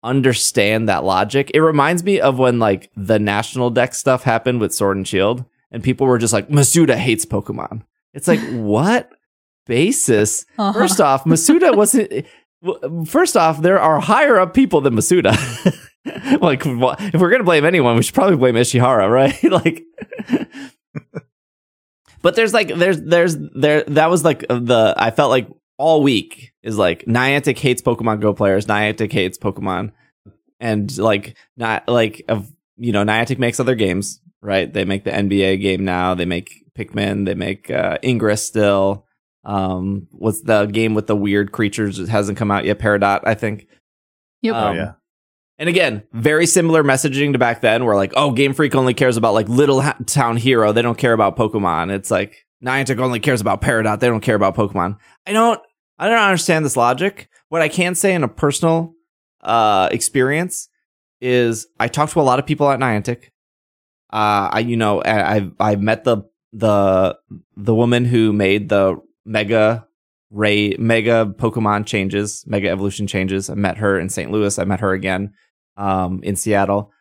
[0.03, 1.51] understand that logic.
[1.53, 5.45] It reminds me of when like the national deck stuff happened with Sword and Shield
[5.71, 7.81] and people were just like Masuda hates Pokemon.
[8.13, 9.09] It's like what
[9.65, 10.45] basis?
[10.57, 10.79] Uh-huh.
[10.79, 12.25] First off, Masuda wasn't.
[13.05, 15.33] First off, there are higher up people than Masuda.
[16.41, 19.43] like, if we're gonna blame anyone, we should probably blame Ishihara, right?
[19.43, 19.83] like,
[22.21, 23.83] but there's like, there's, there's, there.
[23.87, 24.93] That was like the.
[24.95, 28.65] I felt like all week is like Niantic hates Pokemon Go players.
[28.65, 29.91] Niantic hates Pokemon,
[30.59, 34.71] and like not like of you know Niantic makes other games, right?
[34.71, 36.13] They make the NBA game now.
[36.13, 37.25] They make Pikmin.
[37.25, 39.05] They make uh, Ingress still.
[39.45, 41.99] Um, what's the game with the weird creatures?
[41.99, 42.79] It hasn't come out yet.
[42.79, 43.67] Peridot, I think.
[44.41, 44.55] Yep.
[44.55, 44.93] Um, oh yeah,
[45.59, 49.17] And again, very similar messaging to back then, where like, oh, Game Freak only cares
[49.17, 50.71] about like Little ha- Town Hero.
[50.71, 51.91] They don't care about Pokemon.
[51.91, 53.99] It's like Niantic only cares about Peridot.
[53.99, 54.97] They don't care about Pokemon.
[55.27, 55.59] I don't,
[55.99, 57.29] I don't understand this logic.
[57.49, 58.93] What I can say in a personal
[59.41, 60.69] uh, experience
[61.21, 63.25] is, I talked to a lot of people at Niantic.
[64.11, 67.17] Uh, I, you know, I, I've met the the
[67.57, 69.87] the woman who made the Mega
[70.29, 73.49] Ray Mega Pokemon changes, Mega Evolution changes.
[73.49, 74.31] I met her in St.
[74.31, 74.57] Louis.
[74.59, 75.33] I met her again
[75.77, 76.91] um, in Seattle.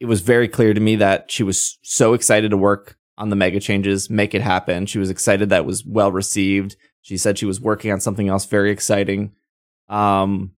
[0.00, 3.36] It was very clear to me that she was so excited to work on the
[3.36, 4.86] Mega changes, make it happen.
[4.86, 6.76] She was excited that it was well received.
[7.02, 9.32] She said she was working on something else very exciting
[9.88, 10.52] um,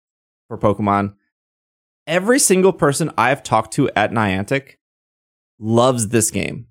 [0.47, 1.15] for Pokemon.
[2.07, 4.75] Every single person I've talked to at Niantic
[5.59, 6.67] loves this game.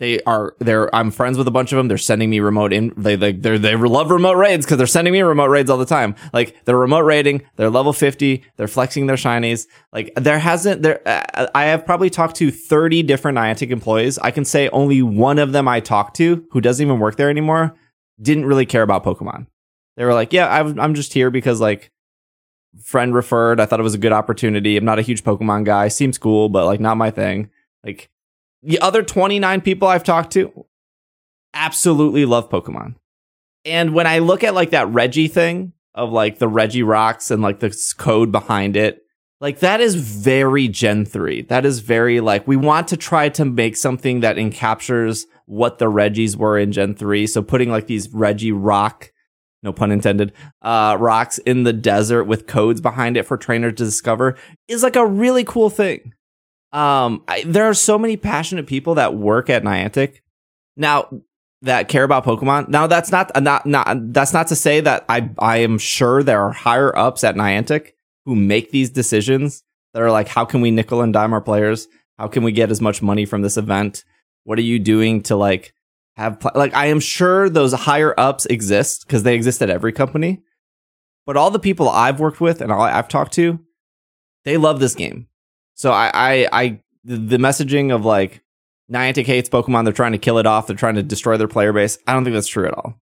[0.00, 1.88] They are they're I'm friends with a bunch of them.
[1.88, 5.12] They're sending me remote in they they they they love remote raids because they're sending
[5.12, 6.14] me remote raids all the time.
[6.32, 9.66] Like they're remote raiding, they're level 50, they're flexing their shinies.
[9.92, 14.18] Like there hasn't there uh, I have probably talked to 30 different Niantic employees.
[14.18, 17.28] I can say only one of them I talked to who doesn't even work there
[17.28, 17.74] anymore
[18.22, 19.48] didn't really care about Pokemon.
[19.98, 21.92] They were like, "Yeah, I'm I'm just here because like
[22.82, 23.60] friend referred.
[23.60, 24.78] I thought it was a good opportunity.
[24.78, 25.88] I'm not a huge Pokemon guy.
[25.88, 27.50] Seems cool, but like not my thing."
[27.84, 28.08] Like
[28.62, 30.66] the other 29 people I've talked to
[31.54, 32.96] absolutely love Pokemon.
[33.64, 37.42] And when I look at like that Regi thing of like the Regi rocks and
[37.42, 39.02] like the code behind it,
[39.40, 41.42] like that is very Gen 3.
[41.42, 45.88] That is very like we want to try to make something that encaptures what the
[45.88, 47.26] Regis were in Gen 3.
[47.26, 49.08] So putting like these Regirock,
[49.62, 50.32] no pun intended,
[50.62, 54.36] uh, rocks in the desert with codes behind it for trainers to discover
[54.68, 56.12] is like a really cool thing.
[56.72, 60.20] Um, I, there are so many passionate people that work at Niantic
[60.76, 61.08] now
[61.62, 62.68] that care about Pokemon.
[62.68, 66.40] Now that's not not not that's not to say that I I am sure there
[66.42, 67.92] are higher ups at Niantic
[68.24, 69.62] who make these decisions
[69.92, 71.88] that are like, how can we nickel and dime our players?
[72.18, 74.04] How can we get as much money from this event?
[74.44, 75.74] What are you doing to like
[76.16, 79.92] have pl- like I am sure those higher ups exist because they exist at every
[79.92, 80.42] company.
[81.26, 83.60] But all the people I've worked with and all I've talked to,
[84.44, 85.28] they love this game.
[85.80, 88.42] So I, I, I, the messaging of like
[88.92, 91.72] Niantic hates Pokemon, they're trying to kill it off, they're trying to destroy their player
[91.72, 91.96] base.
[92.06, 93.00] I don't think that's true at all.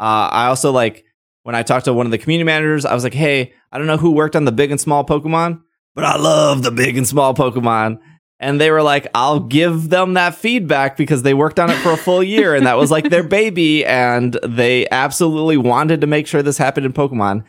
[0.00, 1.04] Uh, I also like
[1.42, 3.86] when I talked to one of the community managers, I was like, hey, I don't
[3.86, 5.60] know who worked on the big and small Pokemon,
[5.94, 7.98] but I love the big and small Pokemon.
[8.40, 11.92] And they were like, I'll give them that feedback because they worked on it for
[11.92, 13.84] a full year and that was like their baby.
[13.84, 17.44] And they absolutely wanted to make sure this happened in Pokemon.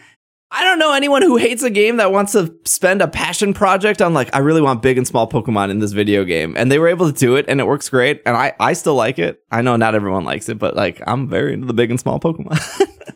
[0.49, 4.01] I don't know anyone who hates a game that wants to spend a passion project
[4.01, 6.79] on like I really want big and small Pokemon in this video game, and they
[6.79, 9.43] were able to do it, and it works great, and I I still like it.
[9.51, 12.19] I know not everyone likes it, but like I'm very into the big and small
[12.19, 12.57] Pokemon.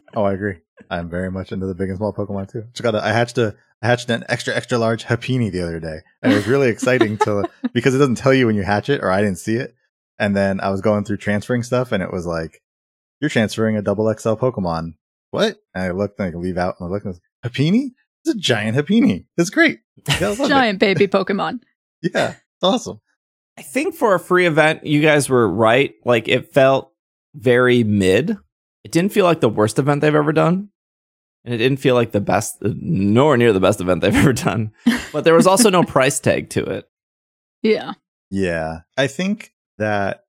[0.14, 0.58] oh, I agree.
[0.90, 2.64] I'm very much into the big and small Pokemon too.
[2.74, 6.00] Just got I hatched a I hatched an extra extra large Happiny the other day,
[6.22, 9.02] and it was really exciting to because it doesn't tell you when you hatch it,
[9.02, 9.74] or I didn't see it.
[10.20, 12.62] And then I was going through transferring stuff, and it was like,
[13.22, 14.96] "You're transferring a double XL Pokemon."
[15.32, 15.58] What?
[15.74, 17.92] And I looked and I leave out and I look and Happiny?
[18.24, 19.26] It's a giant Happiny.
[19.38, 19.80] It's great.
[20.20, 21.62] Yeah, giant baby Pokemon.
[22.02, 23.02] yeah, it's awesome.
[23.58, 25.94] I think for a free event, you guys were right.
[26.06, 26.92] Like it felt
[27.34, 28.38] very mid.
[28.84, 30.70] It didn't feel like the worst event they've ever done.
[31.44, 34.72] And it didn't feel like the best, nor near the best event they've ever done.
[35.12, 36.90] But there was also no price tag to it.
[37.64, 37.94] Yeah.
[38.30, 38.82] Yeah.
[38.98, 40.24] I think that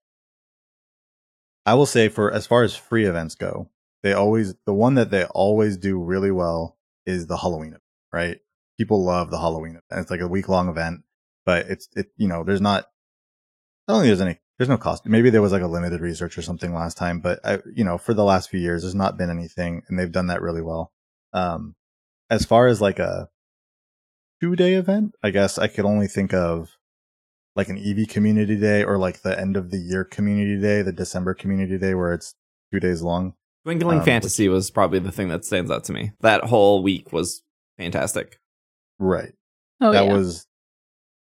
[1.66, 3.68] I will say for as far as free events go,
[4.02, 6.76] they always the one that they always do really well
[7.06, 7.82] is the Halloween event,
[8.12, 8.38] right?
[8.78, 10.02] People love the Halloween event.
[10.02, 11.02] It's like a week long event,
[11.44, 12.86] but it's it you know there's not
[13.86, 15.06] I don't think there's any there's no cost.
[15.06, 17.98] Maybe there was like a limited research or something last time, but I, you know
[17.98, 20.92] for the last few years there's not been anything, and they've done that really well.
[21.32, 21.74] Um,
[22.30, 23.28] as far as like a
[24.40, 26.76] two day event, I guess I could only think of
[27.54, 30.92] like an EV community day or like the end of the year community day, the
[30.92, 32.34] December community day where it's
[32.72, 33.34] two days long.
[33.64, 36.12] Dwindling um, Fantasy which, was probably the thing that stands out to me.
[36.20, 37.42] That whole week was
[37.78, 38.38] fantastic.
[38.98, 39.32] Right.
[39.80, 40.12] Oh, that yeah.
[40.12, 40.46] was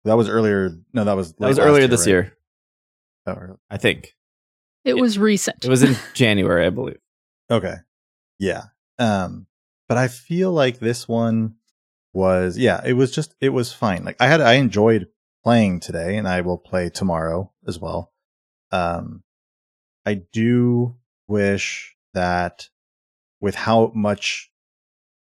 [0.05, 0.71] that was earlier.
[0.93, 2.13] No, that was that was earlier year, this right?
[2.13, 2.37] year.
[3.27, 4.15] Oh, I think
[4.85, 5.65] it, it was recent.
[5.65, 6.99] It was in January, I believe.
[7.51, 7.75] Okay.
[8.39, 8.65] Yeah.
[8.99, 9.47] Um,
[9.89, 11.55] but I feel like this one
[12.13, 14.05] was yeah, it was just it was fine.
[14.05, 15.09] Like I had I enjoyed
[15.45, 18.13] playing today, and I will play tomorrow as well.
[18.71, 19.23] Um,
[20.05, 22.69] I do wish that
[23.41, 24.51] with how much,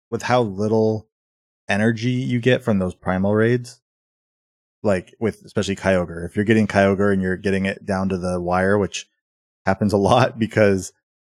[0.09, 1.07] with how little
[1.69, 3.79] energy you get from those primal raids,
[4.81, 8.41] like with especially Kyogre, if you're getting Kyogre and you're getting it down to the
[8.41, 9.07] wire, which
[9.65, 10.91] happens a lot because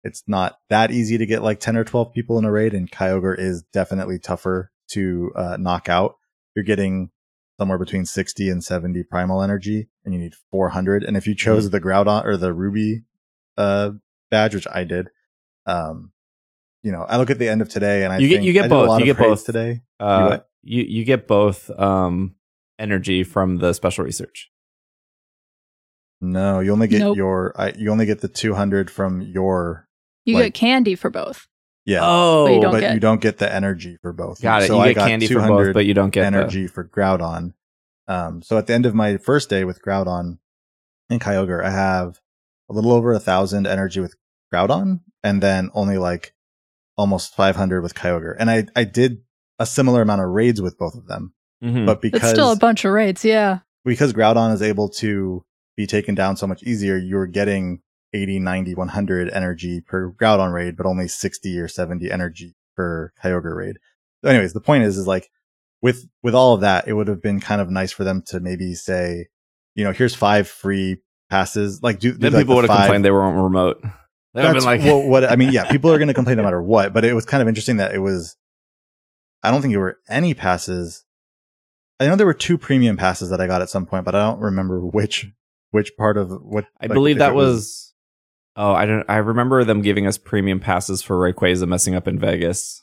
[0.04, 2.90] it's not that easy to get like 10 or 12 people in a raid and
[2.90, 6.16] Kyogre is definitely tougher to uh, knock out.
[6.54, 7.10] You're getting
[7.58, 11.02] somewhere between 60 and 70 primal energy and you need 400.
[11.02, 11.72] And if you chose mm-hmm.
[11.72, 13.02] the Groudon or the Ruby
[13.56, 13.90] uh,
[14.30, 15.08] badge, which I did,
[15.66, 16.12] um,
[16.82, 18.68] you know, I look at the end of today and I you get you get
[18.70, 18.98] both.
[19.00, 19.82] You get both today.
[20.00, 22.34] Uh, you you get both um,
[22.78, 24.50] energy from the special research.
[26.20, 27.16] No, you only get Nope.
[27.16, 29.88] your I, you only get the 200 from your
[30.24, 31.48] You Like- get candy for both.
[31.84, 34.40] Yeah, Oh, But you don't but get- you don't get the energy for both.
[34.40, 34.68] got it.
[34.68, 36.68] So you I get got candy for 200 both, but you don't get the- energy
[36.68, 37.54] for Groudon.
[38.06, 40.38] Um, so at the end of my first day with Groudon
[41.10, 42.20] and Kyogre, I have
[42.70, 44.14] a little over a thousand energy with
[44.52, 46.34] Groudon, and then only like
[46.96, 48.34] almost 500 with Kyogre.
[48.38, 49.22] And I I did
[49.58, 51.86] a similar amount of raids with both of them, Mhm.
[51.86, 53.60] but It's because still a bunch of raids, yeah.
[53.84, 55.44] because Groudon is able to
[55.76, 57.80] be taken down so much easier, you're getting
[58.12, 63.56] 80, 90, 100 energy per Groudon raid, but only 60 or 70 energy per Kyogre
[63.56, 63.78] raid.
[64.22, 65.30] So anyways, the point is, is like
[65.80, 68.38] with, with all of that, it would have been kind of nice for them to
[68.40, 69.28] maybe say,
[69.74, 70.98] you know, here's five free
[71.30, 71.82] passes.
[71.82, 73.82] Like do, do then like people the would have five- complained they weren't remote.
[74.34, 75.52] They would have That's like, well, what I mean.
[75.52, 77.76] Yeah, people are going to complain no matter what, but it was kind of interesting
[77.76, 78.36] that it was.
[79.42, 81.04] I don't think there were any passes.
[82.00, 84.20] I know there were two premium passes that I got at some point, but I
[84.26, 85.26] don't remember which
[85.70, 86.64] which part of what.
[86.80, 87.92] I like, believe that it was.
[88.56, 89.04] Oh, I don't.
[89.08, 92.82] I remember them giving us premium passes for Rayquaza messing up in Vegas.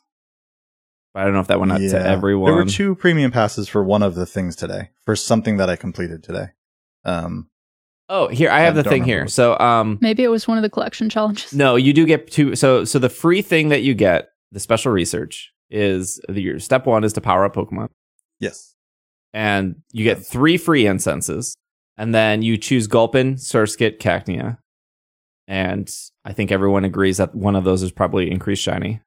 [1.14, 1.90] But I don't know if that went out Yeah.
[1.94, 2.52] to everyone.
[2.52, 5.76] There were two premium passes for one of the things today for something that I
[5.76, 6.50] completed today.
[7.04, 7.50] Um,
[8.10, 9.28] Oh, here I I have the thing here.
[9.28, 11.54] So, um, Maybe it was one of the collection challenges.
[11.54, 12.56] no, you do get two.
[12.56, 16.88] So, so the free thing that you get, the special research, is the, your step
[16.88, 17.90] one is to power up Pokemon,
[18.40, 18.74] yes,
[19.34, 21.56] and you get three free incenses,
[21.98, 24.58] and then you choose Gulpin, Surskit, Cacnea,
[25.48, 25.88] and
[26.26, 29.02] I think everyone agrees that one of those is probably increased shiny.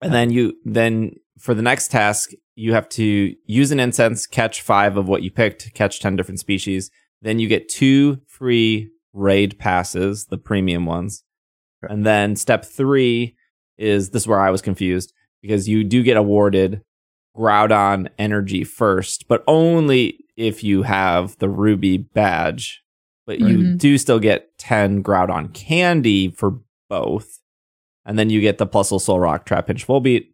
[0.00, 4.62] And then you then for the next task, you have to use an incense, catch
[4.62, 6.90] five of what you picked, catch ten different species.
[7.22, 11.24] Then you get two free raid passes, the premium ones.
[11.84, 11.92] Okay.
[11.92, 13.36] And then step three
[13.78, 15.12] is this is where I was confused
[15.42, 16.82] because you do get awarded
[17.36, 22.82] Groudon energy first, but only if you have the ruby badge.
[23.26, 23.78] But you Mhm.
[23.78, 27.40] do still get 10 Groudon candy for both.
[28.04, 30.28] And then you get the Plusle Solrock Trap Pinch Volbeat.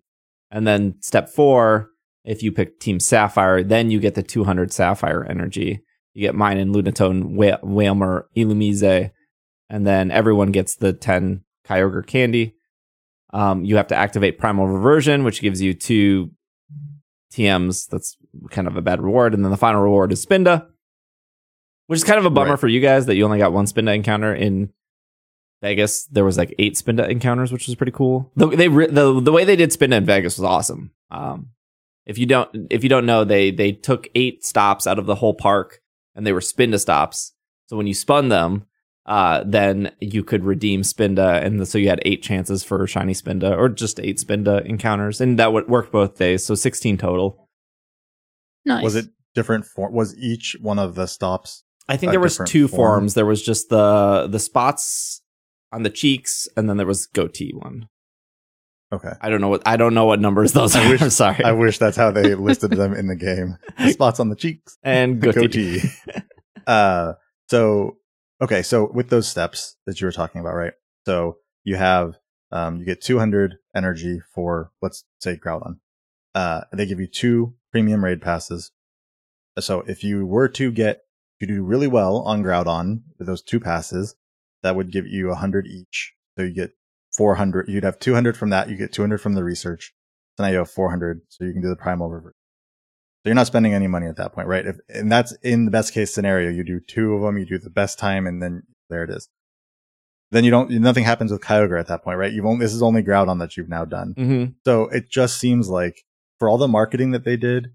[0.50, 1.90] And then step four,
[2.24, 5.80] if you pick Team Sapphire, then you get the 200 Sapphire energy.
[6.14, 9.10] You get Minun and Lunatone, Wailmer, Illumise,
[9.70, 12.54] and then everyone gets the 10 Kyogre candy.
[13.32, 16.30] Um, you have to activate Primal Reversion, which gives you two
[17.32, 17.88] TMs.
[17.88, 18.16] That's
[18.50, 19.32] kind of a bad reward.
[19.34, 20.66] And then the final reward is Spinda,
[21.86, 22.60] which is kind of a bummer Right.
[22.60, 24.70] for you guys that you only got one Spinda encounter in
[25.62, 26.04] Vegas.
[26.06, 28.30] There was like eight Spinda encounters, which was pretty cool.
[28.36, 30.90] The, they re- the the way they did Spinda in Vegas was awesome.
[31.10, 31.50] Um,
[32.04, 35.14] if you don't if you don't know, they they took eight stops out of the
[35.14, 35.80] whole park
[36.14, 37.32] and they were Spinda stops.
[37.66, 38.66] So when you spun them,
[39.06, 43.56] uh, then you could redeem Spinda, and so you had eight chances for shiny Spinda,
[43.56, 47.48] or just eight Spinda encounters, and that would work both days, so sixteen total.
[48.64, 48.84] Nice.
[48.84, 49.92] was it different form?
[49.92, 51.64] Was each one of the stops?
[51.88, 52.78] I think A there was two form?
[53.00, 53.14] forms.
[53.14, 55.20] There was just the the spots
[55.72, 57.88] on the cheeks, and then there was goatee one.
[58.92, 60.90] Okay, I don't know what I don't know what numbers those I are.
[60.90, 61.42] wish- I'm sorry.
[61.44, 63.56] I wish that's how they listed them in the game.
[63.78, 64.76] The spots on the cheeks.
[64.82, 65.80] and The goatee.
[65.80, 66.22] goatee.
[66.66, 67.14] uh
[67.48, 67.96] so
[68.40, 70.74] okay so with those steps that you were talking about right
[71.06, 72.14] so you have
[72.52, 75.78] um you get 200 energy for let's say groudon
[76.34, 78.70] uh they give you two premium raid passes
[79.58, 81.00] so if you were to get
[81.40, 84.14] to do really well on groudon with those two passes
[84.62, 86.70] that would give you 100 each so you get
[87.16, 89.92] 400 you'd have 200 from that you get 200 from the research
[90.36, 92.34] so now you have 400 so you can do the primal reverse
[93.22, 94.66] so you're not spending any money at that point, right?
[94.66, 96.50] If, and that's in the best case scenario.
[96.50, 99.28] You do two of them, you do the best time, and then there it is.
[100.32, 102.32] Then you don't, nothing happens with Kyogre at that point, right?
[102.32, 104.14] You've only, this is only Groudon that you've now done.
[104.16, 106.02] hmm So it just seems like
[106.40, 107.68] for all the marketing that they did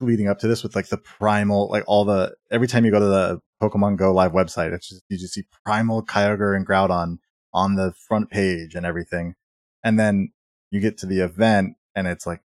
[0.00, 2.98] leading up to this with like the primal, like all the, every time you go
[2.98, 7.18] to the Pokemon Go live website, it's just, you just see primal Kyogre and Groudon
[7.52, 9.34] on the front page and everything.
[9.82, 10.32] And then
[10.70, 12.40] you get to the event and it's like,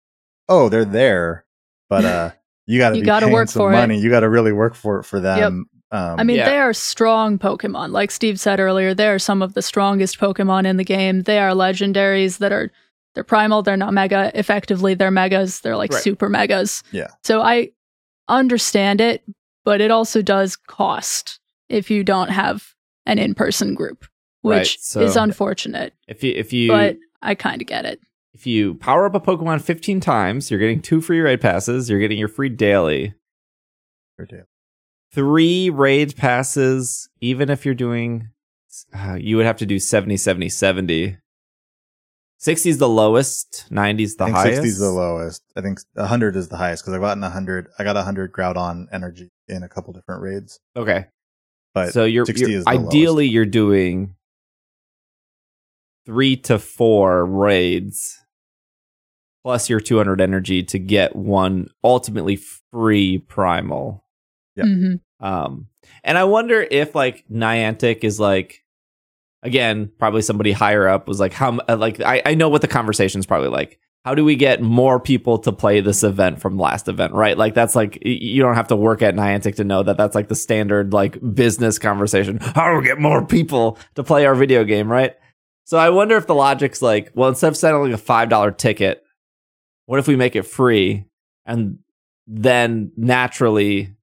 [0.49, 1.45] oh, they're there,
[1.89, 2.29] but, uh,
[2.67, 3.75] you gotta You be gotta paying work some for it.
[3.75, 3.99] money.
[3.99, 5.65] You gotta really work for it for them.
[5.91, 6.49] Um, I mean, Yeah.
[6.49, 7.91] they are strong Pokemon.
[7.91, 11.21] Like Steve said earlier, they are some of the strongest Pokemon in the game.
[11.23, 12.71] They are legendaries that are
[13.13, 14.31] they're primal, they're not mega.
[14.33, 15.59] Effectively, they're megas.
[15.59, 16.01] They're like Right.
[16.01, 16.81] super megas.
[16.91, 17.09] Yeah.
[17.23, 17.69] So I
[18.27, 19.23] understand it,
[19.65, 21.39] but it also does cost
[21.69, 22.73] if you don't have
[23.05, 24.05] an in-person group,
[24.43, 25.93] which Right, so- is unfortunate.
[26.07, 27.99] If you if you but I kind of get it.
[28.33, 31.89] if you power up a Pokemon 15 times, you're getting two free raid passes.
[31.89, 33.13] You're getting your free daily.
[35.11, 38.29] Three raid passes, even if you're doing,
[38.95, 41.17] uh, you would have to do 70, 70, 70.
[42.39, 44.55] 60 is the lowest, 90 is the I think highest.
[44.55, 45.41] 60 is the lowest.
[45.55, 47.67] I think 100 is the highest because I've gotten 100.
[47.79, 50.59] I got 100 Groudon energy in a couple different raids.
[50.75, 51.05] Okay.
[51.73, 53.33] But so you're, 60 you're is the ideally lowest.
[53.33, 54.15] you're doing
[56.05, 58.19] three to four raids
[59.43, 62.37] plus your 200 energy to get one ultimately
[62.71, 64.05] free primal.
[64.55, 64.65] Yep.
[64.65, 64.99] Mhm.
[65.19, 65.67] Um,
[66.03, 68.63] and I wonder if like Niantic is like,
[69.41, 72.67] again, probably somebody higher up was like, how, uh, like, I, I know what the
[72.67, 73.79] conversation's probably like.
[74.05, 77.37] How do we get more people to play this event from last event, right?
[77.37, 80.27] Like, that's like, you don't have to work at Niantic to know that that's like
[80.27, 82.37] the standard, like, business conversation.
[82.41, 85.15] How do we get more people to play our video game, right?
[85.65, 89.03] So I wonder if the logic's like, well, instead of selling a $5 ticket,
[89.85, 91.05] what if we make it free?
[91.45, 91.79] And
[92.27, 93.95] then naturally,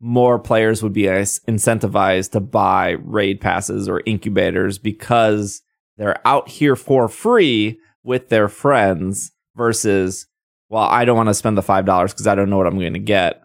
[0.00, 5.62] more players would be incentivized to buy raid passes or incubators because
[5.96, 10.26] they're out here for free with their friends versus
[10.68, 12.78] well i don't want to spend the five dollars because i don't know what i'm
[12.78, 13.40] going to get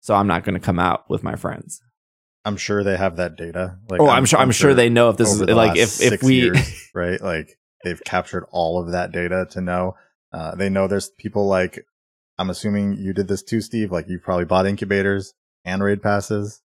[0.00, 1.82] so i'm not going to come out with my friends
[2.46, 3.78] I'm sure they have that data.
[3.90, 6.34] Like, oh i'm, sure i'm sure they know if this is like if if we
[6.36, 9.94] years, right, like they've captured all of that data to know.
[10.32, 11.84] Uh, they know there's people like
[12.38, 13.90] I'm assuming you did this too, Steve.
[13.92, 15.34] Like you probably bought incubators
[15.64, 16.62] and raid passes.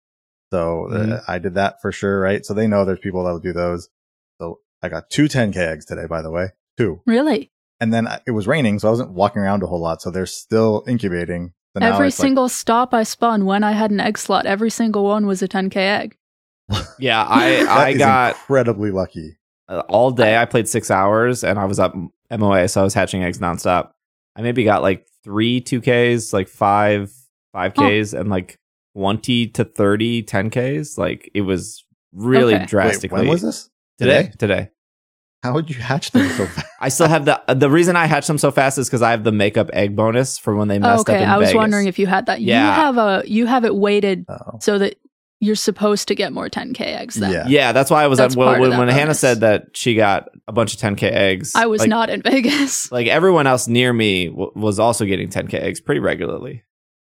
[0.51, 1.21] So uh, Mhm.
[1.27, 2.45] I did that for sure, right?
[2.45, 3.89] So they know there's people that'll do those.
[4.41, 7.01] So I got two 10k eggs today, by the way, two.
[7.05, 7.51] Really?
[7.79, 10.01] And then I- it was raining, so I wasn't walking around a whole lot.
[10.01, 11.53] So they're still incubating.
[11.79, 14.45] So now every it's like- single stop I spun when I had an egg slot,
[14.45, 16.15] every single one was a 10k egg.
[16.99, 19.37] yeah i that i is got incredibly lucky.
[19.69, 20.37] uh, all day.
[20.37, 21.95] I played six hours and I was up
[22.31, 23.89] MOA, so I was hatching eggs nonstop.
[24.35, 27.11] I maybe got like three 2Ks, like five
[27.55, 28.57] 5Ks, and like
[28.95, 30.97] 20 to 30 10Ks.
[30.97, 32.65] Like it was really Okay.
[32.67, 33.15] Drastically.
[33.21, 33.69] Wait, when was this?
[33.97, 34.31] today?
[34.37, 34.69] Today.
[35.43, 36.67] How would you hatch them so fast?
[36.81, 39.23] I still have the the reason I hatch them so fast is because I have
[39.23, 41.57] the makeup egg bonus for when they messed up okay, I was Vegas.
[41.57, 42.41] wondering if you had that.
[42.41, 42.65] Yeah.
[42.67, 44.59] You have a you have it weighted Oh.
[44.59, 44.95] so that
[45.41, 47.31] you're supposed to get more 10k eggs then.
[47.31, 47.47] Yeah.
[47.47, 49.95] Yeah, that's why I was That's when, part of when, when Hannah said that she
[49.95, 51.53] got a bunch of 10k eggs.
[51.55, 52.91] I was like, not in Vegas.
[52.91, 56.63] like everyone else near me w- was also getting 10k eggs pretty regularly.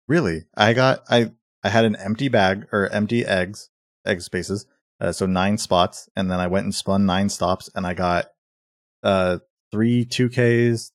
[0.08, 0.44] Really?
[0.56, 3.68] I got I I had an empty bag or empty eggs,
[4.06, 4.64] egg spaces.
[5.04, 8.26] Uh, so nine spots, and then I went and spun nine stops, and I got
[9.02, 9.38] uh
[9.70, 10.92] three two Ks.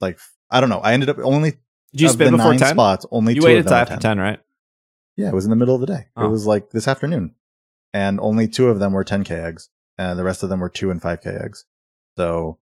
[0.00, 0.18] Like
[0.50, 0.78] I don't know.
[0.80, 1.50] I ended up only
[1.92, 2.70] Did you spin before nine 10?
[2.74, 3.06] spots.
[3.10, 4.00] Only You two waited of them after 10.
[4.00, 4.40] 10, right?
[5.16, 6.06] Yeah, it was in the middle of the day.
[6.16, 6.26] Oh.
[6.26, 7.34] It was like this afternoon,
[7.92, 9.68] and only two of them were 10k eggs,
[9.98, 11.66] and the rest of them were two and 5k eggs.
[12.16, 12.58] So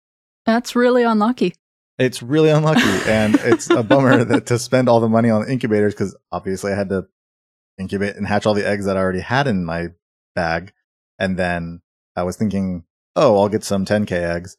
[0.46, 1.54] That's really unlucky.
[1.98, 5.94] it's really unlucky and it's a bummer that to spend all the money on incubators
[5.94, 7.06] because obviously i had to
[7.78, 9.86] incubate and hatch all the eggs that i already had in my
[10.34, 10.72] bag.
[11.18, 11.80] And then
[12.16, 12.84] i was thinking
[13.16, 14.56] oh i'll get some 10k eggs.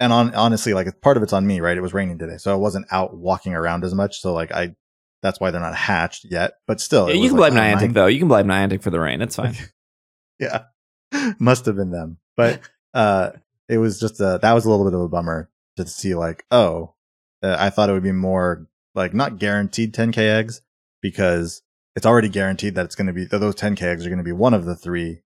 [0.00, 1.76] And on honestly like part of it's on me right?
[1.76, 4.20] It was raining today so i wasn't out walking around as much.
[4.20, 4.74] So like i
[5.22, 6.54] that's why they're not hatched yet.
[6.66, 8.06] But still Yeah, you can like, blame Niantic nine- though.
[8.06, 9.22] You can blame Niantic for the rain.
[9.22, 9.54] It's fine.
[10.40, 10.64] yeah.
[11.38, 12.18] Must have been them.
[12.36, 12.60] But
[12.94, 13.30] uh
[13.68, 16.44] it was just a that was a little bit of a bummer to see like
[16.50, 16.94] oh
[17.42, 20.60] uh, i thought it would be more like not guaranteed 10k eggs
[21.00, 21.62] because
[21.94, 24.24] it's already guaranteed that it's going to be that those 10k eggs are going to
[24.24, 25.22] be one of the three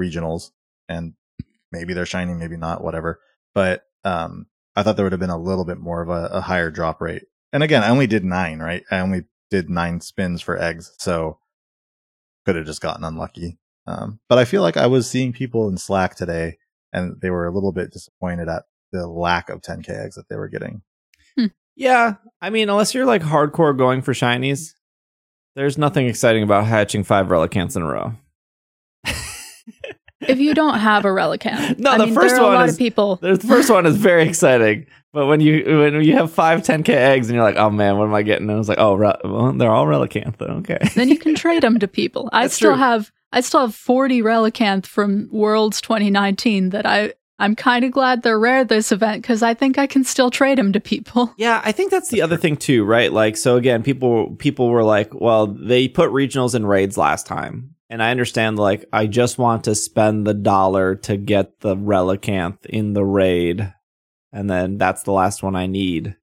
[0.00, 0.50] regionals
[0.88, 1.14] and
[1.72, 3.20] maybe they're shiny maybe not whatever.
[3.54, 6.40] But um i thought there would have been a little bit more of a, a
[6.40, 7.24] higher drop rate.
[7.52, 8.84] And again i only did nine right?
[8.90, 11.38] I only did nine spins for eggs so
[12.46, 13.58] could have just gotten unlucky.
[13.86, 16.58] Um, but I feel like I was seeing people in Slack today,
[16.92, 20.36] and they were a little bit disappointed at the lack of 10k eggs that they
[20.36, 20.82] were getting.
[21.76, 24.72] yeah, I mean, unless you're like hardcore going for shinies,
[25.56, 28.12] there's nothing exciting about hatching five Relicanths in a row.
[30.20, 32.54] If you don't have a Relicanth, No, I the mean, first there are a one
[32.56, 33.16] lot is- of people.
[33.16, 37.28] The first one is very exciting, but when you when you have five 10k eggs
[37.28, 38.44] and you're like, oh man, what am I getting?
[38.48, 40.38] And I was like, oh, re- well, they're all Relicanth.
[40.38, 40.46] though.
[40.46, 40.78] Okay.
[40.94, 42.30] Then you can trade them to people.
[42.32, 42.78] I That's still true.
[42.78, 48.22] have I still have 40 Relicanth from Worlds 2019 that I I'm kind of glad
[48.22, 51.34] they're rare this event because I think I can still trade them to people.
[51.38, 53.12] Yeah, I think that's the other thing too, right?
[53.12, 57.74] Like, so again, people people were like, well, they put regionals in raids last time,
[57.90, 58.58] and I understand.
[58.58, 63.72] Like, I just want to spend the dollar to get the Relicanth in the raid,
[64.32, 66.16] and then that's the last one I need.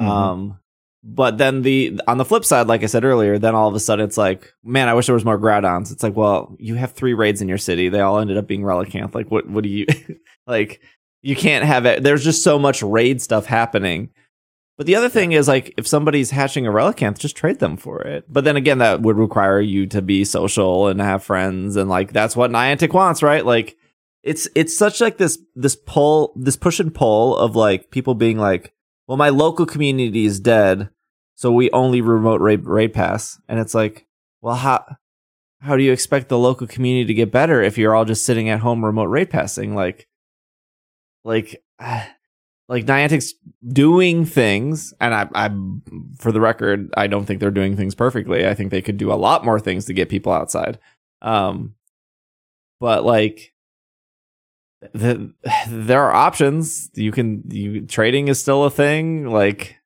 [0.00, 0.06] Mhm.
[0.06, 0.57] Um,
[1.04, 3.80] but then the on the flip side, like I said earlier, then all of a
[3.80, 5.92] sudden it's like, man, I wish there was more Groudons.
[5.92, 7.88] It's like, well, you have three raids in your city.
[7.88, 9.14] They all ended up being Relicanth.
[9.14, 9.48] Like, what?
[9.48, 9.86] What do you
[10.46, 10.80] like?
[11.22, 12.02] You can't have it.
[12.02, 14.10] There's just so much raid stuff happening.
[14.78, 18.00] But the other thing is like if somebody's hatching a relicanth, just trade them for
[18.02, 18.24] it.
[18.32, 22.12] But then again, that would require you to be social and have friends, and like
[22.12, 23.44] that's what Niantic wants, right?
[23.44, 23.76] Like
[24.22, 28.38] it's it's such like this this pull, this push and pull of like people being
[28.38, 28.72] like,
[29.08, 30.90] well, my local community is dead,
[31.34, 34.06] so we only remote raid, raid pass, and it's like,
[34.42, 34.84] well, how
[35.60, 38.48] how do you expect the local community to get better if you're all just sitting
[38.48, 39.74] at home remote raid passing?
[39.74, 40.06] Like
[41.24, 41.62] like
[42.68, 43.34] like Niantic's
[43.66, 45.50] doing things, and I, I,
[46.18, 48.46] for the record, I don't think they're doing things perfectly.
[48.46, 50.78] I think they could do a lot more things to get people outside.
[51.22, 51.76] Um,
[52.78, 53.54] but like,
[54.80, 55.32] the,
[55.68, 56.90] there are options.
[56.94, 59.26] You can, you trading is still a thing.
[59.26, 59.76] Like,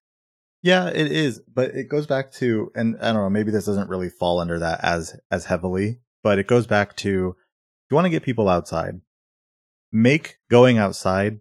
[0.62, 3.88] yeah, it is, but it goes back to, and I don't know, maybe this doesn't
[3.88, 8.10] really fall under that as as heavily, but it goes back to, you want to
[8.10, 9.00] get people outside,
[9.90, 11.40] make going outside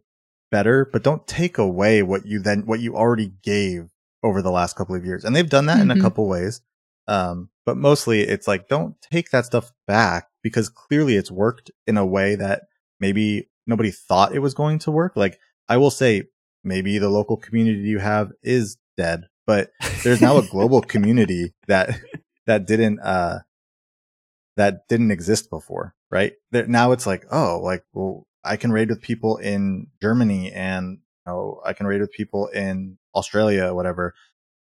[0.50, 3.90] better, but don't take away what you then what you already gave
[4.24, 5.24] over the last couple of years.
[5.24, 5.84] And they've done that mm-hmm.
[5.84, 6.04] in a mm-hmm.
[6.04, 6.62] couple ways.
[7.08, 11.98] Um, but mostly it's like don't take that stuff back because clearly it's worked in
[11.98, 12.64] a way that
[13.02, 15.18] maybe nobody thought it was going to work.
[15.18, 16.24] Like I will say
[16.64, 19.72] maybe the local community you have is dead, but
[20.04, 22.00] there's now a global community that
[22.46, 23.40] that didn't uh
[24.58, 26.34] that didn't exist before, right?
[26.52, 31.00] There, now it's like, oh, like, well, I can raid with people in Germany and
[31.26, 34.14] you know, I can raid with people in Australia, whatever.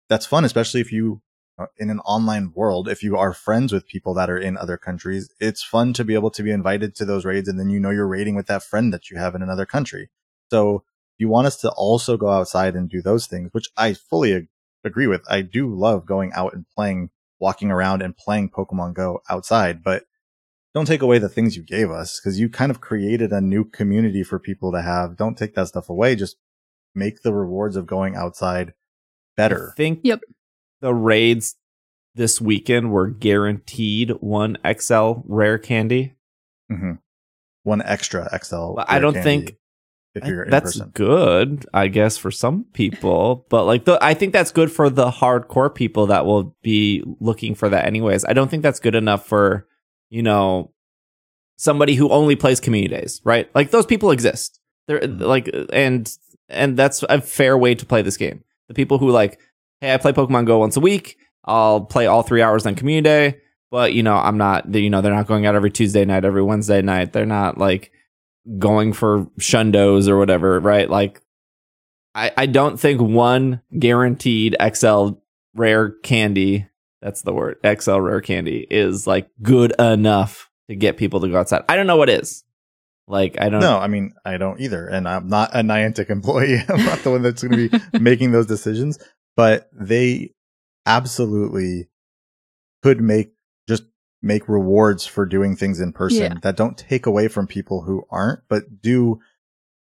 [0.10, 1.22] That's fun, especially if you
[1.62, 4.78] Uh, in an online world, if you are friends with people that are in other
[4.78, 7.80] countries, it's fun to be able to be invited to those raids and then you
[7.80, 10.10] know you're raiding with that friend that you have in another country.
[10.50, 10.84] So
[11.20, 14.48] you want us to also go outside and do those things, which I fully ag-
[14.84, 15.22] agree with.
[15.30, 20.06] I do love going out and playing, walking around and playing Pokemon Go outside, but
[20.74, 23.66] don't take away the things you gave us because you kind of created a new
[23.66, 25.16] community for people to have.
[25.16, 26.16] Don't take that stuff away.
[26.16, 26.38] Just
[26.96, 28.74] make the rewards of going outside
[29.38, 29.74] better.
[29.74, 30.22] I think yep.
[30.82, 31.56] The raids
[32.16, 36.16] this weekend were guaranteed one XL rare candy.
[36.72, 36.94] Mm-hmm.
[37.64, 38.76] One extra XL.
[38.88, 39.56] I don't think
[40.14, 40.92] if you're that's person.
[40.94, 43.46] good, I guess, for some people.
[43.50, 47.56] but like, the, I think that's good for the hardcore people that will be looking
[47.56, 48.26] for that anyways.
[48.26, 49.68] I don't think that's good enough for,
[50.10, 50.74] you know,
[51.58, 53.50] somebody who only plays community days, right?
[53.54, 54.60] Like those people exist.
[54.88, 55.24] They're mm-hmm.
[55.24, 56.12] like, and
[56.50, 58.44] and that's a fair way to play this game.
[58.68, 59.40] The people who like,
[59.82, 61.18] hey, I play Pokemon Go once a week.
[61.44, 63.38] I'll play all three hours on community day,
[63.72, 64.74] but you know, I'm not.
[64.74, 67.14] You know, they're not going out every Tuesday night, every Wednesday night.
[67.14, 67.92] They're not like
[68.58, 70.90] going for shundos or whatever, right?
[70.90, 71.22] Like,
[72.14, 75.12] I, I don't think one guaranteed XL
[75.56, 76.68] rare candy,
[77.02, 81.40] that's the word, XL rare candy, is like good enough to get people to go
[81.40, 81.64] outside.
[81.68, 82.44] I don't know what is.
[83.08, 84.88] Like, I don't No, I mean, I don't either.
[84.88, 86.60] And I'm not a Niantic employee.
[86.70, 89.00] I'm not the one that's going to be making those decisions,
[89.36, 90.34] but they
[90.86, 91.88] absolutely
[92.84, 93.34] could make
[93.68, 93.84] just
[94.22, 96.38] make rewards for doing things in person yeah.
[96.42, 99.20] that don't take away from people who aren't, but do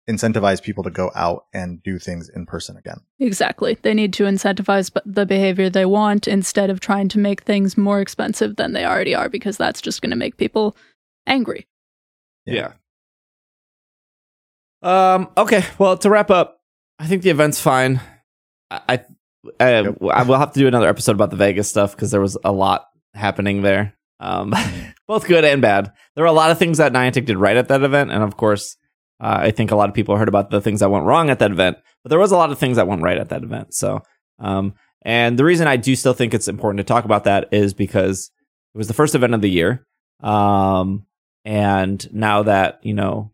[0.09, 3.01] incentivize people to go out and do things in person again.
[3.18, 3.78] Exactly.
[3.82, 8.01] They need to incentivize the behavior they want instead of trying to make things more
[8.01, 10.76] expensive than they already are because that's just going to make people
[11.26, 11.66] angry.
[12.46, 12.55] Yeah.
[12.55, 12.72] yeah.
[14.82, 16.62] Um okay, well to wrap up,
[16.98, 18.01] I think the event's fine.
[18.70, 19.05] I I,
[19.61, 19.97] yep.
[20.11, 22.53] I will have to do another episode about the Vegas stuff because there was a
[22.53, 23.95] lot happening there.
[24.18, 24.55] Um,
[25.09, 25.93] both good and bad.
[26.14, 28.36] There were a lot of things that Niantic did right at that event, and of
[28.36, 28.76] course,
[29.20, 31.38] uh, I think a lot of people heard about the things that went wrong at
[31.41, 31.78] that event.
[32.03, 33.74] But there was a lot of things that went right at that event.
[33.74, 34.03] So,
[34.38, 37.74] um, and the reason I do still think it's important to talk about that is
[37.74, 38.30] because
[38.74, 39.86] it was the first event of the year,
[40.22, 41.07] um,
[41.45, 43.32] and now that you know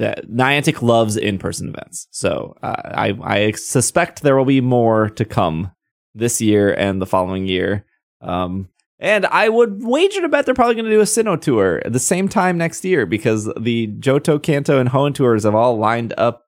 [0.00, 5.24] that Niantic loves in-person events, so uh, I I suspect there will be more to
[5.24, 5.72] come
[6.14, 7.84] this year and the following year.
[8.20, 11.80] Um, and I would wager to bet they're probably going to do a Sinnoh tour
[11.84, 15.78] at the same time next year because the Johto, Kanto, and Hoenn tours have all
[15.78, 16.44] lined up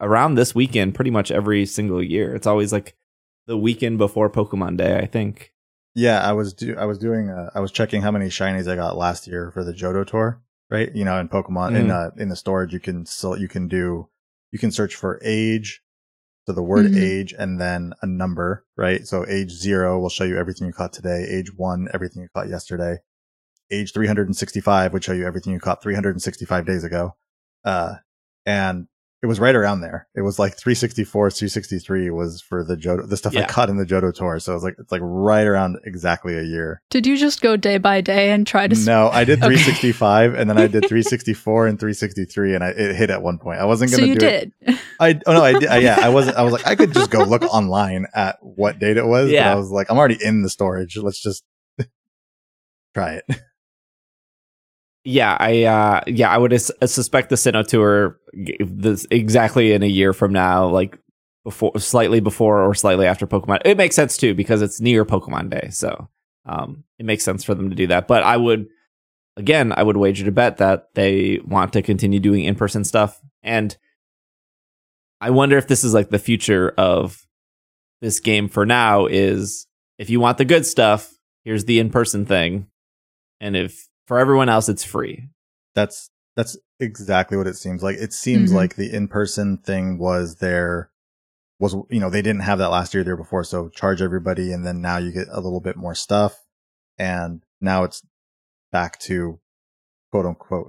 [0.00, 2.34] around this weekend pretty much every single year.
[2.34, 2.94] It's always like
[3.46, 5.52] the weekend before Pokemon Day, I think.
[5.94, 8.74] Yeah, I was do I was doing uh, I was checking how many shinies I
[8.74, 10.94] got last year for the Johto tour, right?
[10.94, 11.80] You know, in Pokemon mm.
[11.80, 14.08] in uh, in the storage you can still you can do
[14.52, 15.82] you can search for age,
[16.46, 17.02] so the word mm-hmm.
[17.02, 19.06] age and then a number, right?
[19.06, 21.26] So age zero will show you everything you caught today.
[21.28, 22.98] Age one, everything you caught yesterday.
[23.70, 27.16] Age 365 would show you everything you caught 365 days ago.
[27.64, 27.94] Uh,
[28.44, 28.88] and
[29.24, 30.06] it was right around there.
[30.14, 33.44] It was like 364, 263 was for the Johto, the stuff yeah.
[33.44, 34.38] I caught in the Johto tour.
[34.38, 36.82] So it was like, it's like right around exactly a year.
[36.90, 38.78] Did you just go day by day and try to?
[38.84, 40.38] No, I did 365 okay.
[40.38, 43.60] and then I did 364 and 363 and I, it hit at one point.
[43.60, 44.52] I wasn't going to so do did.
[44.60, 44.78] it.
[45.00, 45.70] I, oh no, I did.
[45.70, 48.78] I, yeah, I wasn't, I was like, I could just go look online at what
[48.78, 49.30] date it was.
[49.30, 49.50] Yeah.
[49.50, 50.98] I was like, I'm already in the storage.
[50.98, 51.44] Let's just
[52.92, 53.24] try it
[55.04, 59.86] yeah, I uh, yeah, I would as- suspect the Sinnoh tour this exactly in a
[59.86, 60.98] year from now, like
[61.44, 63.60] before, slightly before or slightly after Pokemon.
[63.64, 66.08] It makes sense too because it's near Pokemon Day, so
[66.46, 68.08] um, it makes sense for them to do that.
[68.08, 68.66] But I would,
[69.36, 73.20] again, I would wager to bet that they want to continue doing in person stuff.
[73.42, 73.76] And
[75.20, 77.26] I wonder if this is like the future of
[78.00, 79.66] this game for now is
[79.98, 81.12] if you want the good stuff,
[81.44, 82.66] here's the in-person thing.
[83.40, 85.28] And if for everyone else it's free.
[85.74, 87.96] That's that's exactly what it seems like.
[87.96, 88.54] It seems Mhm.
[88.54, 90.90] like the in-person thing was there
[91.60, 94.66] was you know, they didn't have that last year there before, so charge everybody and
[94.66, 96.36] then now you get a little bit more stuff
[96.98, 98.02] and now it's
[98.72, 99.38] back to
[100.10, 100.66] quote unquote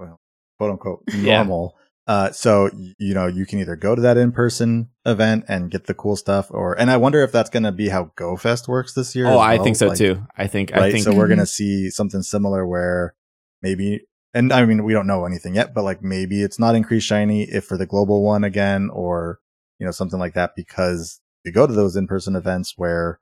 [0.58, 1.38] quote unquote Yeah.
[1.38, 1.76] normal.
[2.06, 5.94] Uh so you know, you can either go to that in-person event and get the
[5.94, 9.16] cool stuff or and I wonder if that's going to be how GoFest works this
[9.16, 9.26] year.
[9.26, 10.24] Oh, as I think so Like, too.
[10.36, 11.30] I think I think so we're Mhm.
[11.30, 13.14] gonna see something similar where
[13.62, 14.02] maybe,
[14.34, 17.44] and I mean, we don't know anything yet, but like maybe it's not increased shiny
[17.44, 19.38] if for the global one again, or
[19.78, 23.20] you know something like that, because you go to those in-person events where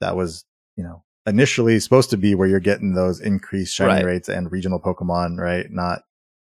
[0.00, 0.44] that was
[0.76, 4.04] you know initially supposed to be where you're getting those increased shiny Right.
[4.04, 5.66] rates and regional Pokemon, right?
[5.70, 6.00] Not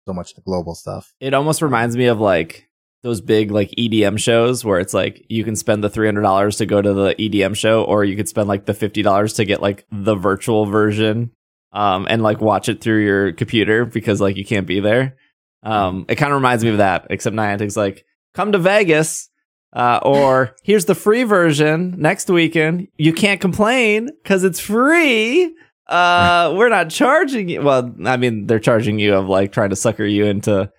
[0.08, 1.12] so much the global stuff.
[1.20, 2.68] it almost reminds me of like
[3.02, 6.56] those big like EDM shows where it's like you can spend the three hundred dollars
[6.56, 9.44] to go to the EDM show, or you could spend like the fifty dollars to
[9.44, 11.30] get like the virtual version,
[11.76, 15.16] um, and like watch it through your computer because like you can't be there.
[15.62, 19.28] Um, it kind of reminds me of that, except Niantic's like, come to Vegas,
[19.74, 22.88] uh, or here's the free version next weekend.
[22.96, 25.54] You can't complain because it's free.
[25.86, 27.60] Uh, we're not charging you.
[27.60, 30.72] Well, I mean, they're charging you of like trying to sucker you into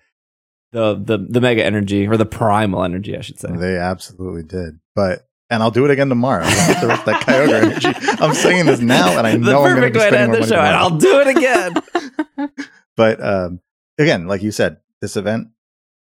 [0.72, 3.54] the the the mega energy or the primal energy, I should say.
[3.54, 5.27] They absolutely did, but.
[5.50, 6.44] And I'll do it again tomorrow.
[6.44, 8.22] Get the rest of that Kyogre energy.
[8.22, 10.16] I'm saying this now, and I the know I'm going to perfect be way to
[10.16, 10.84] spending end more the money show, and tomorrow.
[10.84, 12.50] I'll do it again.
[12.96, 13.60] but um
[13.98, 15.48] again like you said this event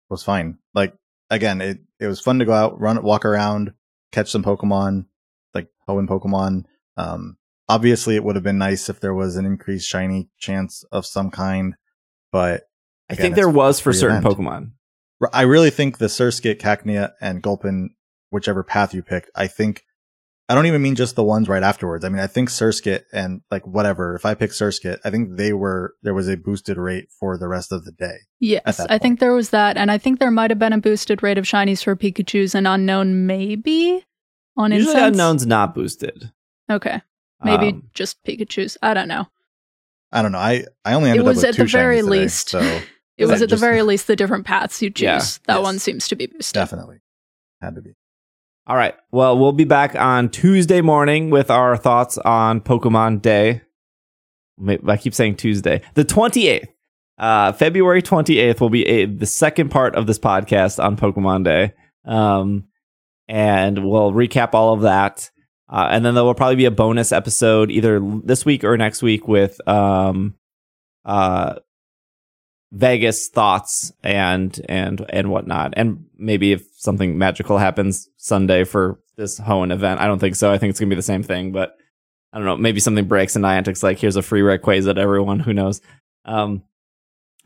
[0.09, 0.95] was fine like
[1.31, 3.73] again it it was fun to go out run walk around
[4.13, 5.07] catch some pokemon
[5.55, 6.65] like Hoenn pokemon
[6.97, 7.37] um
[7.69, 11.31] obviously it would have been nice if there was an increased shiny chance of some
[11.31, 11.75] kind
[12.33, 12.65] but
[13.09, 14.37] I think there was for certain event.
[14.37, 14.71] Pokemon.
[15.33, 17.95] I really think the surskit cacnea and gulpin
[18.31, 19.83] whichever path you picked i think
[20.49, 22.05] I don't even mean just the ones right afterwards.
[22.05, 24.15] I mean, I think Surskit and like whatever.
[24.15, 27.49] If I pick Surskit, I think they were there was a boosted rate for the
[27.49, 28.19] rest of the day.
[28.39, 31.21] Yes, I think there was that, and I think there might have been a boosted
[31.25, 34.05] rate of shinies for Pikachu's and Unown, maybe
[34.57, 35.17] on Usually incense.
[35.17, 36.31] Unown's not boosted.
[36.71, 37.03] Okay,
[37.43, 38.79] maybe Um, just Pikachu's.
[38.81, 39.27] I don't know.
[40.13, 40.39] I don't know.
[40.39, 42.49] I I only ended was up with at two the very shinies today, least.
[42.51, 42.61] so
[43.19, 45.03] It Is was that at the very least the different paths you choose.
[45.03, 45.19] Yeah,
[45.49, 45.63] that yes.
[45.65, 46.55] one seems to be boosted.
[46.55, 46.99] definitely
[47.61, 47.95] had to be.
[48.69, 48.95] All right.
[49.13, 53.63] Well, we'll be back on Tuesday morning with our thoughts on Pokemon Day.
[54.89, 55.83] I keep saying Tuesday.
[55.95, 56.67] The 28th.
[57.19, 61.75] Uh, February 28th will be a, the second part of this podcast on Pokemon Day.
[62.05, 62.65] Um,
[63.29, 65.31] and we'll recap all of that.
[65.69, 69.01] Uh, and then there will probably be a bonus episode either this week or next
[69.01, 70.35] week with um,
[71.05, 71.55] uh,
[72.73, 79.39] Vegas thoughts and and and whatnot, and maybe if something magical happens Sunday for this
[79.41, 80.53] Hoenn event, I don't think so.
[80.53, 81.77] I think it's gonna be the same thing, but
[82.33, 82.57] I don't know.
[82.57, 85.41] Maybe something breaks and Niantic's like, here's a free to everyone.
[85.41, 85.81] Who knows?
[86.25, 86.65] Um,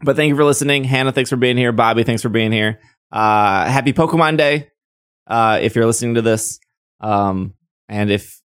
[0.03, 1.13] but thank you for listening, Hannah.
[1.13, 1.73] Thanks for being here.
[1.73, 2.81] Bobby, thanks for being here.
[3.13, 4.69] Uh, happy Pokemon Day.
[5.27, 6.59] Uh, if you're listening to this,
[7.01, 7.55] um,
[7.89, 8.41] and if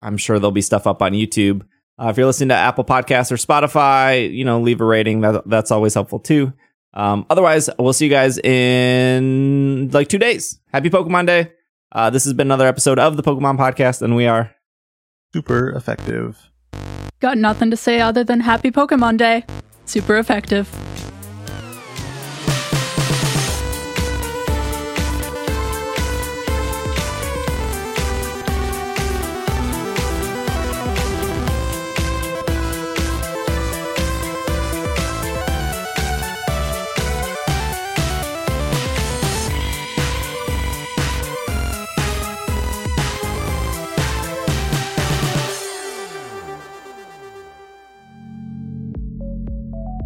[0.00, 1.66] I'm sure there'll be stuff up on YouTube.
[1.98, 5.20] Uh, if you're listening to Apple Podcasts or Spotify, you know, leave a rating.
[5.20, 6.52] That, that's always helpful too.
[6.92, 10.60] Um, otherwise, we'll see you guys in like two days.
[10.72, 11.52] Happy Pokemon Day.
[11.92, 14.54] Uh, this has been another episode of the Pokemon Podcast, and we are
[15.34, 16.48] Super effective.
[17.18, 19.44] Got nothing to say other than Happy Pokemon Day.
[19.84, 20.68] Super effective.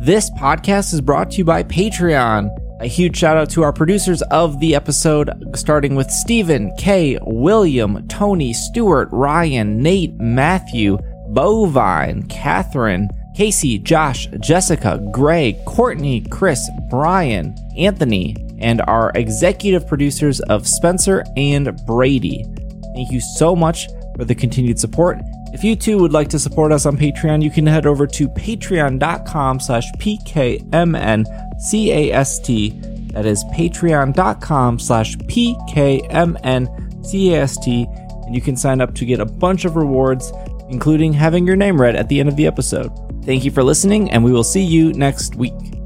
[0.08, 2.48] This podcast is brought to you by Patreon.
[2.80, 8.08] A huge shout out to our producers of the episode, starting with Stephen, Kay, William,
[8.08, 10.96] Tony, Stewart, Ryan, Nate, Matthew,
[11.28, 20.66] Bovine, Catherine, Casey, Josh, Jessica, Gray, Courtney, Chris, Brian, Anthony, and our executive producers of
[20.66, 22.46] Spencer and Brady.
[22.94, 25.18] Thank you so much for the continued support.
[25.52, 28.28] If you too would like to support us on Patreon, you can head over to
[28.28, 31.24] patreon.com slash pkmncast.
[33.12, 36.66] That is patreon.com slash pkmncast.
[38.26, 40.32] And you can sign up to get a bunch of rewards,
[40.68, 42.92] including having your name read at the end of the episode.
[43.24, 45.77] Thank you for listening, and we will see you next week.